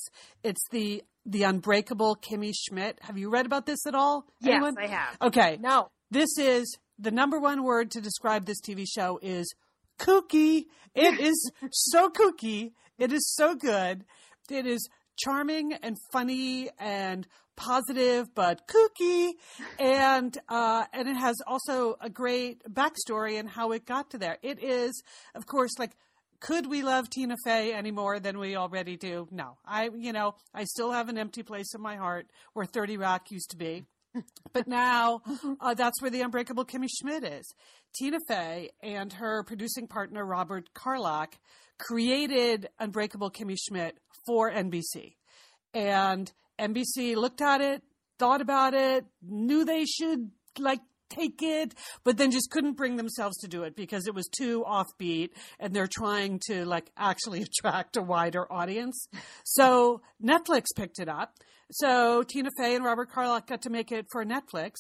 [0.43, 2.97] It's the the Unbreakable Kimmy Schmidt.
[3.01, 4.25] Have you read about this at all?
[4.41, 4.75] Yes, Anyone?
[4.79, 5.17] I have.
[5.21, 5.57] Okay.
[5.61, 5.89] No.
[6.09, 9.53] This is the number one word to describe this TV show is
[9.99, 10.65] kooky.
[10.95, 12.71] It is so kooky.
[12.97, 14.05] It is so good.
[14.49, 17.27] It is charming and funny and
[17.59, 19.33] positive but kooky
[19.77, 24.37] and uh, and it has also a great backstory and how it got to there.
[24.41, 25.03] It is,
[25.35, 25.91] of course, like
[26.39, 29.27] could we love Tina Fey any more than we already do?
[29.29, 29.57] No.
[29.65, 33.29] I you know, I still have an empty place in my heart where 30 Rock
[33.29, 33.83] used to be.
[34.53, 35.21] But now
[35.61, 37.53] uh, that's where the unbreakable Kimmy Schmidt is.
[37.93, 41.35] Tina Fey and her producing partner Robert Carlock
[41.77, 45.15] created Unbreakable Kimmy Schmidt for NBC.
[45.73, 47.81] And NBC looked at it,
[48.17, 53.35] thought about it, knew they should like take it, but then just couldn't bring themselves
[53.37, 55.29] to do it because it was too offbeat
[55.59, 59.07] and they're trying to like actually attract a wider audience.
[59.43, 61.33] So Netflix picked it up.
[61.71, 64.71] So Tina Fey and Robert Carlock got to make it for Netflix.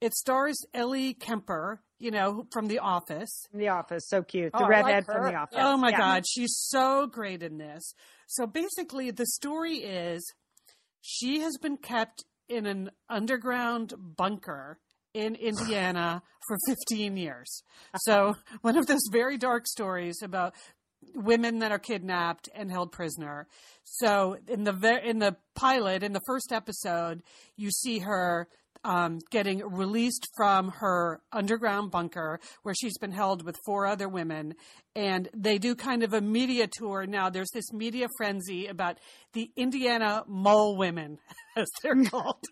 [0.00, 3.46] It stars Ellie Kemper, you know, from The Office.
[3.50, 4.52] From The Office, so cute.
[4.52, 5.26] The Oh, redhead like from.
[5.26, 5.58] The Office.
[5.60, 5.98] Oh my Yeah.
[5.98, 7.92] God, she's so great in this.
[8.28, 10.22] So basically, the story is
[11.10, 14.78] she has been kept in an underground bunker
[15.14, 17.62] in Indiana for 15 years.
[17.96, 20.54] So, one of those very dark stories about
[21.14, 23.46] women that are kidnapped and held prisoner.
[23.84, 27.22] So, in the in the pilot, in the first episode,
[27.56, 28.46] you see her
[28.84, 34.54] um, getting released from her underground bunker where she's been held with four other women.
[34.94, 37.30] And they do kind of a media tour now.
[37.30, 38.98] There's this media frenzy about
[39.32, 41.18] the Indiana Mole Women,
[41.56, 42.44] as they're called.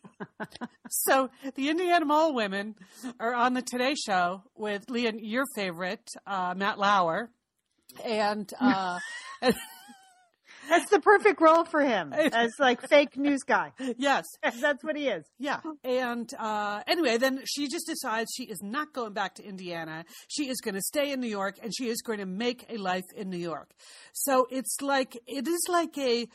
[0.88, 2.74] so the Indiana Mole Women
[3.18, 7.30] are on the Today Show with Lian, your favorite, uh, Matt Lauer.
[8.04, 8.98] And, uh,
[10.68, 13.72] That's the perfect role for him as like fake news guy.
[13.96, 14.24] yes,
[14.60, 15.24] That's what he is.
[15.38, 15.60] Yeah.
[15.84, 20.04] And uh, anyway, then she just decides she is not going back to Indiana.
[20.28, 22.76] She is going to stay in New York and she is going to make a
[22.76, 23.70] life in New York.
[24.12, 26.28] So it's like, it is like a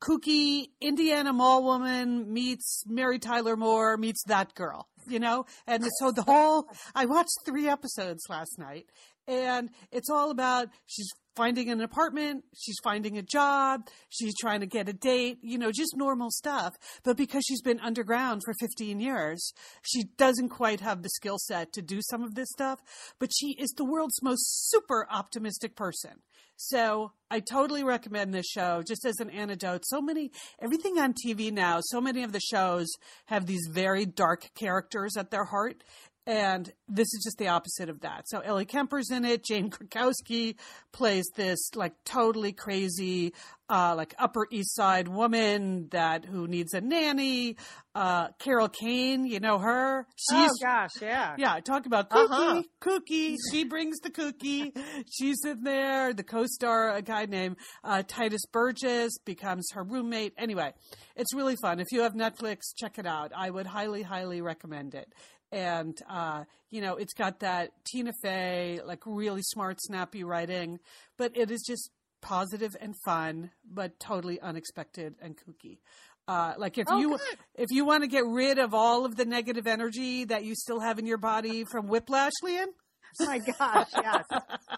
[0.00, 5.46] kooky Indiana mole woman meets Mary Tyler Moore meets that girl, you know?
[5.66, 8.86] And so the whole, I watched three episodes last night
[9.28, 14.66] and it's all about she's finding an apartment, she's finding a job, she's trying to
[14.66, 16.74] get a date, you know, just normal stuff.
[17.04, 19.52] But because she's been underground for 15 years,
[19.82, 22.80] she doesn't quite have the skill set to do some of this stuff,
[23.20, 26.22] but she is the world's most super optimistic person.
[26.60, 29.82] So I totally recommend this show just as an antidote.
[29.86, 32.88] So many, everything on TV now, so many of the shows
[33.26, 35.84] have these very dark characters at their heart.
[36.28, 38.28] And this is just the opposite of that.
[38.28, 39.42] So Ellie Kemper's in it.
[39.46, 40.56] Jane Krakowski
[40.92, 43.32] plays this like totally crazy,
[43.70, 47.56] uh, like Upper East Side woman that who needs a nanny.
[47.94, 50.06] Uh, Carol Kane, you know her.
[50.16, 51.34] She's oh gosh, yeah.
[51.38, 52.62] yeah, talk about cookie, Uh-huh.
[52.80, 53.36] cookie.
[53.50, 54.74] She brings the cookie.
[55.10, 56.12] She's in there.
[56.12, 60.34] The co-star, a guy named uh, Tituss Burgess, becomes her roommate.
[60.36, 60.74] Anyway,
[61.16, 61.80] it's really fun.
[61.80, 63.32] If you have Netflix, check it out.
[63.34, 65.10] I would highly, highly recommend it.
[65.52, 70.78] And uh, you know, it's got that Tina Fey, like really smart, snappy writing,
[71.16, 71.90] but it is just
[72.20, 75.78] positive and fun, but totally unexpected and kooky.
[76.26, 77.20] Uh, like if Oh, you good.
[77.54, 80.80] if you want to get rid of all of the negative energy that you still
[80.80, 82.68] have in your body from whiplash, Oh
[83.20, 84.24] my gosh, yes.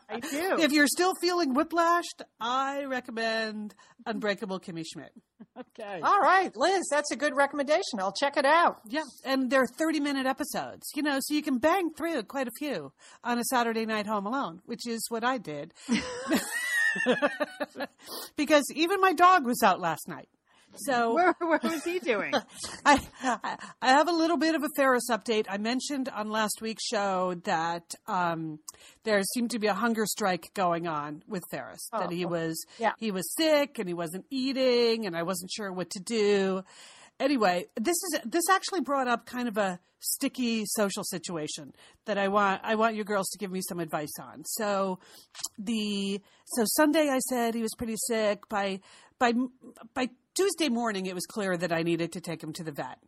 [0.08, 0.56] I do.
[0.58, 3.74] if you're still feeling whiplashed, I recommend
[4.06, 5.12] Unbreakable Kimmy Schmidt.
[5.58, 6.00] okay.
[6.02, 7.98] All right, Liz, that's a good recommendation.
[7.98, 8.80] I'll check it out.
[8.86, 12.52] Yeah, and they're 30 minute episodes, you know, so you can bang through quite a
[12.58, 12.92] few
[13.24, 15.74] on a Saturday night home alone, which is what I did.
[18.36, 20.28] because even my dog was out last night.
[20.76, 22.32] So Where, what was he doing?
[22.84, 23.00] I,
[23.82, 25.46] I have a little bit of a Ferris update.
[25.48, 28.60] I mentioned on last week's show that um,
[29.04, 31.88] there seemed to be a hunger strike going on with Ferris.
[31.92, 32.92] that he was Yeah.
[32.98, 36.62] he was sick and he wasn't eating, and I wasn't sure what to do.
[37.18, 41.74] Anyway, this is this actually brought up kind of a sticky social situation
[42.06, 44.44] that I want I want you girls to give me some advice on.
[44.46, 44.98] So
[45.58, 48.80] the so Sunday I said he was pretty sick by
[49.20, 49.34] by
[49.94, 52.98] by Tuesday morning it was clear that I needed to take him to the vet.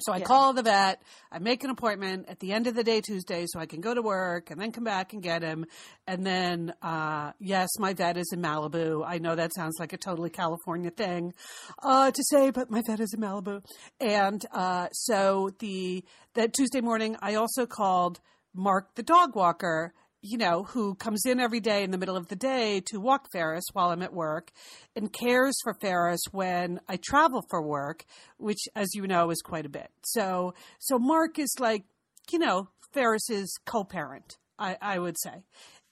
[0.00, 3.00] So I call the vet, I make an appointment at the end of the day
[3.00, 5.66] Tuesday so I can go to work and then come back and get him.
[6.06, 9.02] And then, uh, yes, my vet is in Malibu.
[9.04, 11.34] I know that sounds like a totally California thing,
[11.82, 13.62] uh, to say, but my vet is in Malibu.
[13.98, 18.20] And, uh, so the, that Tuesday morning I also called
[18.54, 22.28] Mark the dog walker you know, who comes in every day in the middle of
[22.28, 24.50] the day to walk Ferris while I'm at work
[24.96, 28.04] and cares for Ferris when I travel for work,
[28.36, 29.90] which, as you know, is quite a bit.
[30.04, 31.84] So, so Mark is like,
[32.30, 35.44] you know, Ferris's co-parent, I, I would say.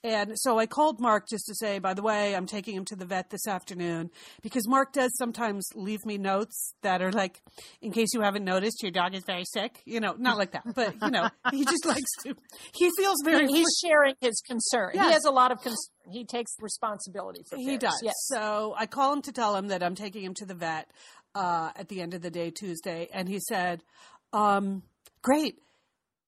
[0.07, 2.95] And so I called Mark just to say, by the way, I'm taking him to
[2.95, 4.09] the vet this afternoon
[4.41, 7.41] because Mark does sometimes leave me notes that are like,
[7.81, 9.81] in case you haven't noticed, your dog is very sick.
[9.85, 12.35] You know, not like that, but you know, he just likes to,
[12.73, 14.91] he feels very, He's sharing his concern.
[14.93, 15.07] Yes.
[15.07, 15.75] He has a lot of concern.
[16.09, 17.69] He takes responsibility for things.
[17.69, 17.81] He Ferris.
[17.95, 18.01] does.
[18.01, 18.13] Yes.
[18.27, 20.89] So I call him to tell him that I'm taking him to the vet
[21.35, 23.09] uh, at the end of the day, Tuesday.
[23.13, 23.83] And he said,
[24.31, 24.83] um,
[25.21, 25.55] Great.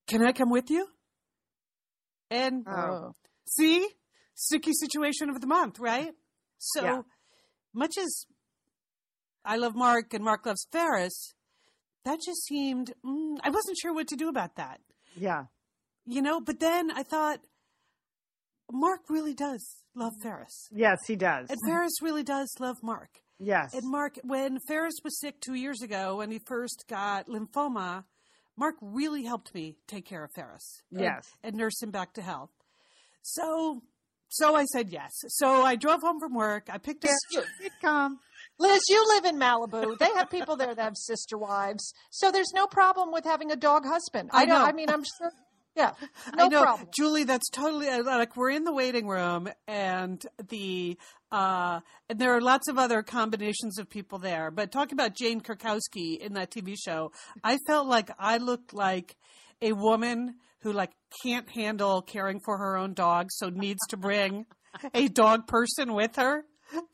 [0.07, 0.85] Can I come with you?
[2.29, 3.13] And Oh.
[3.55, 3.87] See,
[4.35, 6.13] sticky situation of the month, right?
[6.57, 7.01] So Yeah.
[7.73, 8.25] much as
[9.45, 11.33] I love Mark and Mark loves Ferris,
[12.05, 14.79] that just seemed, mm, I wasn't sure what to do about that
[15.15, 15.45] Yeah.
[16.05, 17.39] you know but then i thought
[18.71, 21.49] mark really does love ferris Yes, he does.
[21.49, 23.73] and ferris really does love mark Yes.
[23.73, 28.05] and mark when ferris was sick two years ago when he first got lymphoma
[28.57, 31.31] mark really helped me take care of ferris and- Yes.
[31.43, 32.51] and, nurse him back to health
[33.21, 33.81] so
[34.29, 38.15] so i said yes so i drove home from work i picked up Sitcom.
[38.59, 39.97] Liz, you live in Malibu.
[39.97, 43.55] They have people there that have sister wives, so there's no problem with having a
[43.55, 44.29] dog husband.
[44.33, 44.59] I I don't.
[44.59, 44.65] know.
[44.65, 45.31] I mean, I'm sure.
[45.75, 45.91] Yeah,
[46.35, 46.89] no I know, problem.
[46.93, 47.23] Julie.
[47.23, 50.97] That's totally like we're in the waiting room, and the
[51.31, 54.51] uh, and there are lots of other combinations of people there.
[54.51, 57.13] But talking about Jane Krakowski in that TV show,
[57.43, 59.15] I felt like I looked like
[59.61, 60.91] a woman who like
[61.23, 64.45] can't handle caring for her own dog, so needs to bring
[64.93, 66.43] a dog person with her.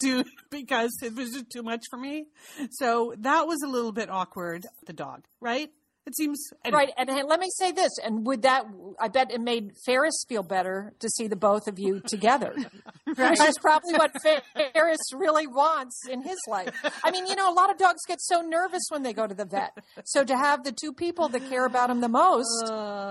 [0.04, 2.28] To because it was just too much for me,
[2.72, 4.64] so that was a little bit awkward.
[4.88, 5.70] The dog, right?
[6.06, 6.86] It seems anyway.
[6.86, 8.66] Right, and, and let me say this, and would that,
[9.00, 12.54] I bet it made Ferris feel better to see the both of you together.
[13.06, 16.74] Which is probably what Ferris really wants in his life.
[17.04, 19.34] I mean, you know, a lot of dogs get so nervous when they go to
[19.34, 19.76] the vet.
[20.04, 22.66] So to have the two people that care about him the most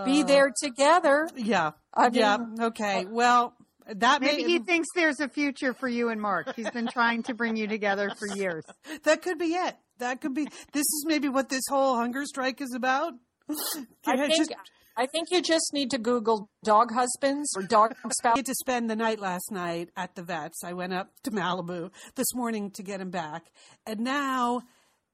[0.05, 0.25] be oh.
[0.27, 1.73] there together, Yeah.
[1.93, 2.39] I mean- yeah.
[2.61, 3.05] Okay.
[3.05, 3.55] Uh, well,
[3.87, 6.55] that Maybe may, he thinks there's a future for you and Mark.
[6.57, 8.65] He's been trying to bring you together for years.
[9.05, 9.77] that could be it.
[9.99, 10.45] That could be.
[10.73, 13.13] This is maybe what this whole hunger strike is about.
[14.07, 14.55] I think, just-
[14.97, 18.39] I think you just need to Google dog husbands or dog I spouses.
[18.39, 20.63] had to spend the night last night at the vets.
[20.65, 23.47] I went up to Malibu this morning to get him back,
[23.87, 24.63] and now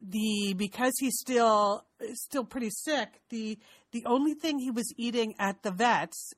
[0.01, 3.09] the because he's still still pretty sick.
[3.31, 3.59] The
[3.93, 6.33] the only thing he was eating at the vets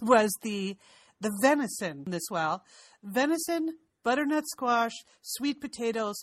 [0.00, 0.76] was the
[1.20, 2.62] the venison this well
[3.02, 3.68] venison,
[4.04, 4.92] butternut squash,
[5.22, 6.16] sweet potatoes,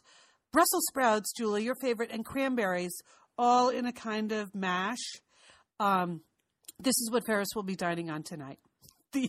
[0.52, 2.96] Brussels sprouts, Julie, your favorite, and cranberries,
[3.38, 5.02] all in a kind of mash.
[5.80, 6.22] Um,
[6.80, 8.60] this is what Ferris will be dining on tonight.
[9.14, 9.28] The,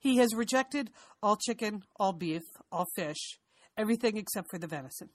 [0.00, 0.90] he has rejected
[1.22, 2.42] all chicken, all beef,
[2.72, 3.38] all fish,
[3.76, 5.08] everything except for the venison.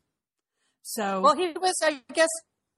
[0.83, 2.29] So, Well, he was, I guess,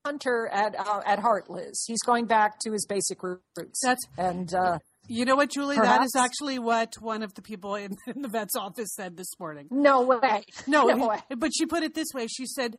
[0.06, 1.84] hunter at uh, at heart, Liz.
[1.88, 3.80] He's going back to his basic roots.
[3.82, 5.76] That's- and uh, you know what, Julie?
[5.76, 9.28] That is actually what one of the people in, in the vet's office said this
[9.40, 9.68] morning.
[9.72, 11.20] no way, No, no way.
[11.38, 12.28] but she put it this way.
[12.28, 12.78] She said,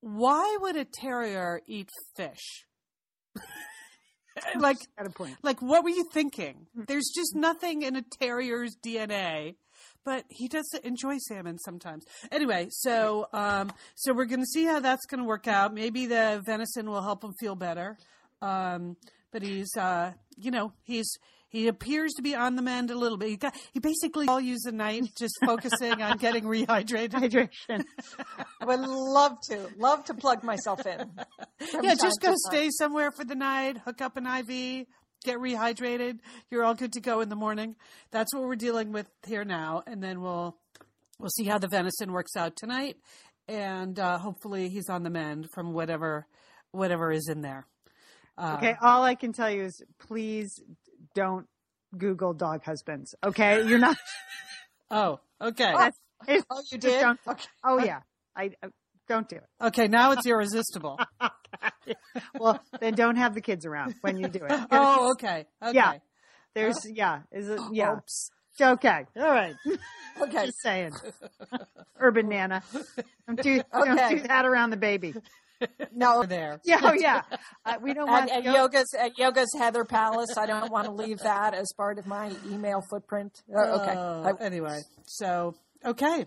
[0.00, 2.66] "Why would a terrier eat fish?"
[4.58, 5.36] like, Got a point.
[5.42, 6.66] like what were you thinking?
[6.74, 9.56] There's just nothing in a terrier's DNA.
[10.04, 12.04] But he does enjoy salmon sometimes.
[12.32, 15.72] Anyway, so um, so we're going to see how that's going to work out.
[15.72, 17.96] Maybe the venison will help him feel better.
[18.40, 18.96] Um,
[19.32, 21.08] but he's, uh, you know, he's
[21.52, 23.28] he appears to be on the mend a little bit.
[23.28, 27.10] He got he basically all use the night just focusing on getting rehydrated.
[27.10, 27.84] Hydration.
[28.60, 31.10] I would love to, love to plug myself in.
[31.60, 32.36] yeah, time just to go time.
[32.50, 34.86] stay somewhere for the night, hook up an IV,
[35.24, 36.20] get rehydrated.
[36.50, 37.76] You're all good to go in the morning.
[38.10, 40.56] That's what we're dealing with here now, and then we'll
[41.18, 42.96] we'll see how the venison works out tonight,
[43.46, 46.26] and uh, hopefully he's on the mend from whatever
[46.70, 47.66] whatever is in there.
[48.38, 50.62] Uh, Okay, all I can tell you is please
[51.14, 51.46] don't
[51.96, 53.14] Google dog husbands.
[53.22, 53.96] Okay, you're not.
[54.94, 55.72] Oh, okay.
[55.74, 55.98] That's,
[56.50, 57.02] Oh, you did?
[57.26, 57.44] Okay.
[57.64, 58.00] oh yeah,
[58.36, 58.68] I uh,
[59.08, 59.46] don't do it.
[59.58, 60.98] Okay, now it's irresistible.
[62.38, 64.60] Well, then don't have the kids around when you do it.
[64.70, 65.46] oh, okay.
[65.62, 65.74] Okay.
[65.74, 65.94] Yeah.
[66.54, 67.94] There's yeah, is it yeah.
[67.94, 68.30] Oops.
[68.60, 69.54] Okay, all right.
[70.20, 70.46] Okay.
[70.46, 70.92] Just saying.
[71.98, 72.62] Urban Nana,
[73.26, 75.14] don't do don't do that around the baby.
[75.94, 76.22] No.
[76.24, 76.60] There.
[76.64, 77.22] Yeah, oh yeah.
[77.64, 80.36] Uh, we don't want At, at yo- yoga's at yoga's Heather Palace.
[80.36, 83.32] I don't want to leave that as part of my email footprint.
[83.54, 83.92] Uh, okay.
[83.96, 85.54] Uh, I- anyway, so
[85.84, 86.26] okay,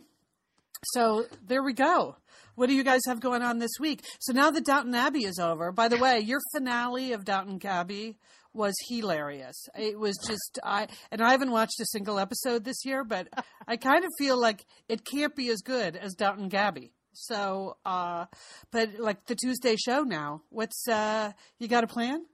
[0.83, 2.15] so there we go.
[2.55, 4.03] what do you guys have going on this week?
[4.19, 8.17] So now that Downton Abbey is over, by the way, your finale of Downton Abbey
[8.53, 9.67] was hilarious.
[9.77, 13.27] It was just I and I haven't watched a single episode this year, but
[13.67, 16.93] I kind of feel like it can't be as good as Downton Abbey.
[17.15, 18.25] So, uh,
[18.71, 22.25] but like the Tuesday show now, what's uh, you got a plan?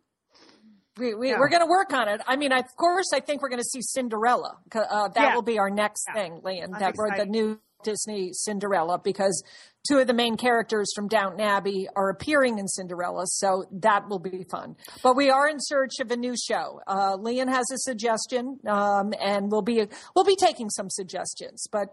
[0.98, 2.20] We, we, are going to work on it.
[2.28, 4.58] I mean, of course, I think we're going to see Cinderella.
[4.74, 5.36] Uh, that yeah.
[5.36, 6.22] will be our next yeah.
[6.22, 6.72] thing, Lian.
[6.80, 9.42] that we're the new Disney Cinderella because
[9.88, 14.20] two of the main characters from Downton Abbey are appearing in Cinderella, so that will
[14.20, 14.76] be fun.
[15.02, 16.82] But we are in search of a new show.
[16.86, 21.68] Uh, Lian has a suggestion, um, and we'll be we'll be taking some suggestions.
[21.72, 21.88] But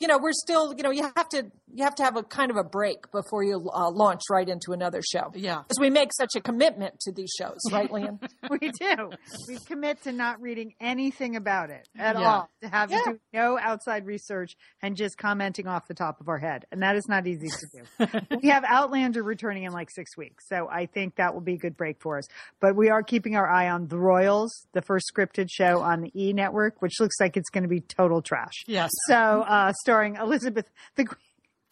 [0.00, 2.52] you know, we're still, you know, you have to, you have to have a kind
[2.52, 5.32] of a break before you uh, launch right into another show.
[5.34, 5.62] Yeah.
[5.62, 8.20] Because we make such a commitment to these shows, right, Lian?
[8.48, 9.10] we do.
[9.48, 12.22] We commit to not reading anything about it at yeah.
[12.22, 12.98] all, to have yeah.
[12.98, 14.52] to do no outside research
[14.82, 16.64] and just commenting off the top of our head.
[16.70, 18.36] And that is not easy to do.
[18.42, 20.44] we have Outlander returning in like six weeks.
[20.48, 22.24] So I think that will be a good break for us.
[22.60, 26.12] But we are keeping our eye on The Royals, the first scripted show on the
[26.14, 28.62] E network, which looks like it's going to be total trash.
[28.68, 28.90] Yes.
[29.08, 31.06] So, uh, starring Elizabeth the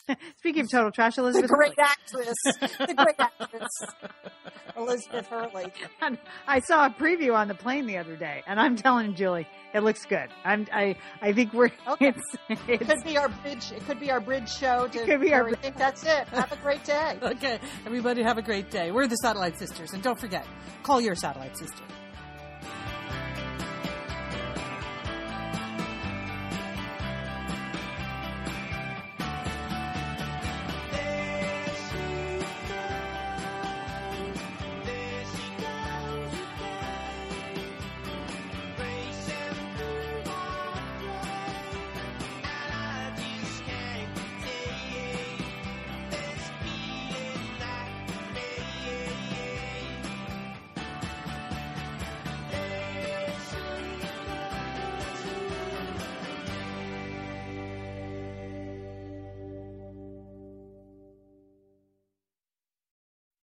[0.38, 1.88] Speaking of total trash, Elizabeth, the great Hurley.
[1.88, 3.68] actress, the great actress,
[4.76, 5.72] Elizabeth Hurley.
[6.00, 9.46] And I saw a preview on the plane the other day, and I'm telling Julie,
[9.74, 10.28] it looks good.
[10.44, 11.70] I'm, I, I think we're.
[11.92, 12.08] Okay.
[12.08, 13.72] It's, it's, it could be our bridge.
[13.72, 14.86] It could be our bridge show.
[14.88, 15.48] To, it could be our.
[15.48, 16.28] I think that's it.
[16.28, 17.18] Have a great day.
[17.22, 18.90] okay, everybody, have a great day.
[18.90, 20.46] We're the Satellite Sisters, and don't forget,
[20.82, 21.82] call your satellite sister.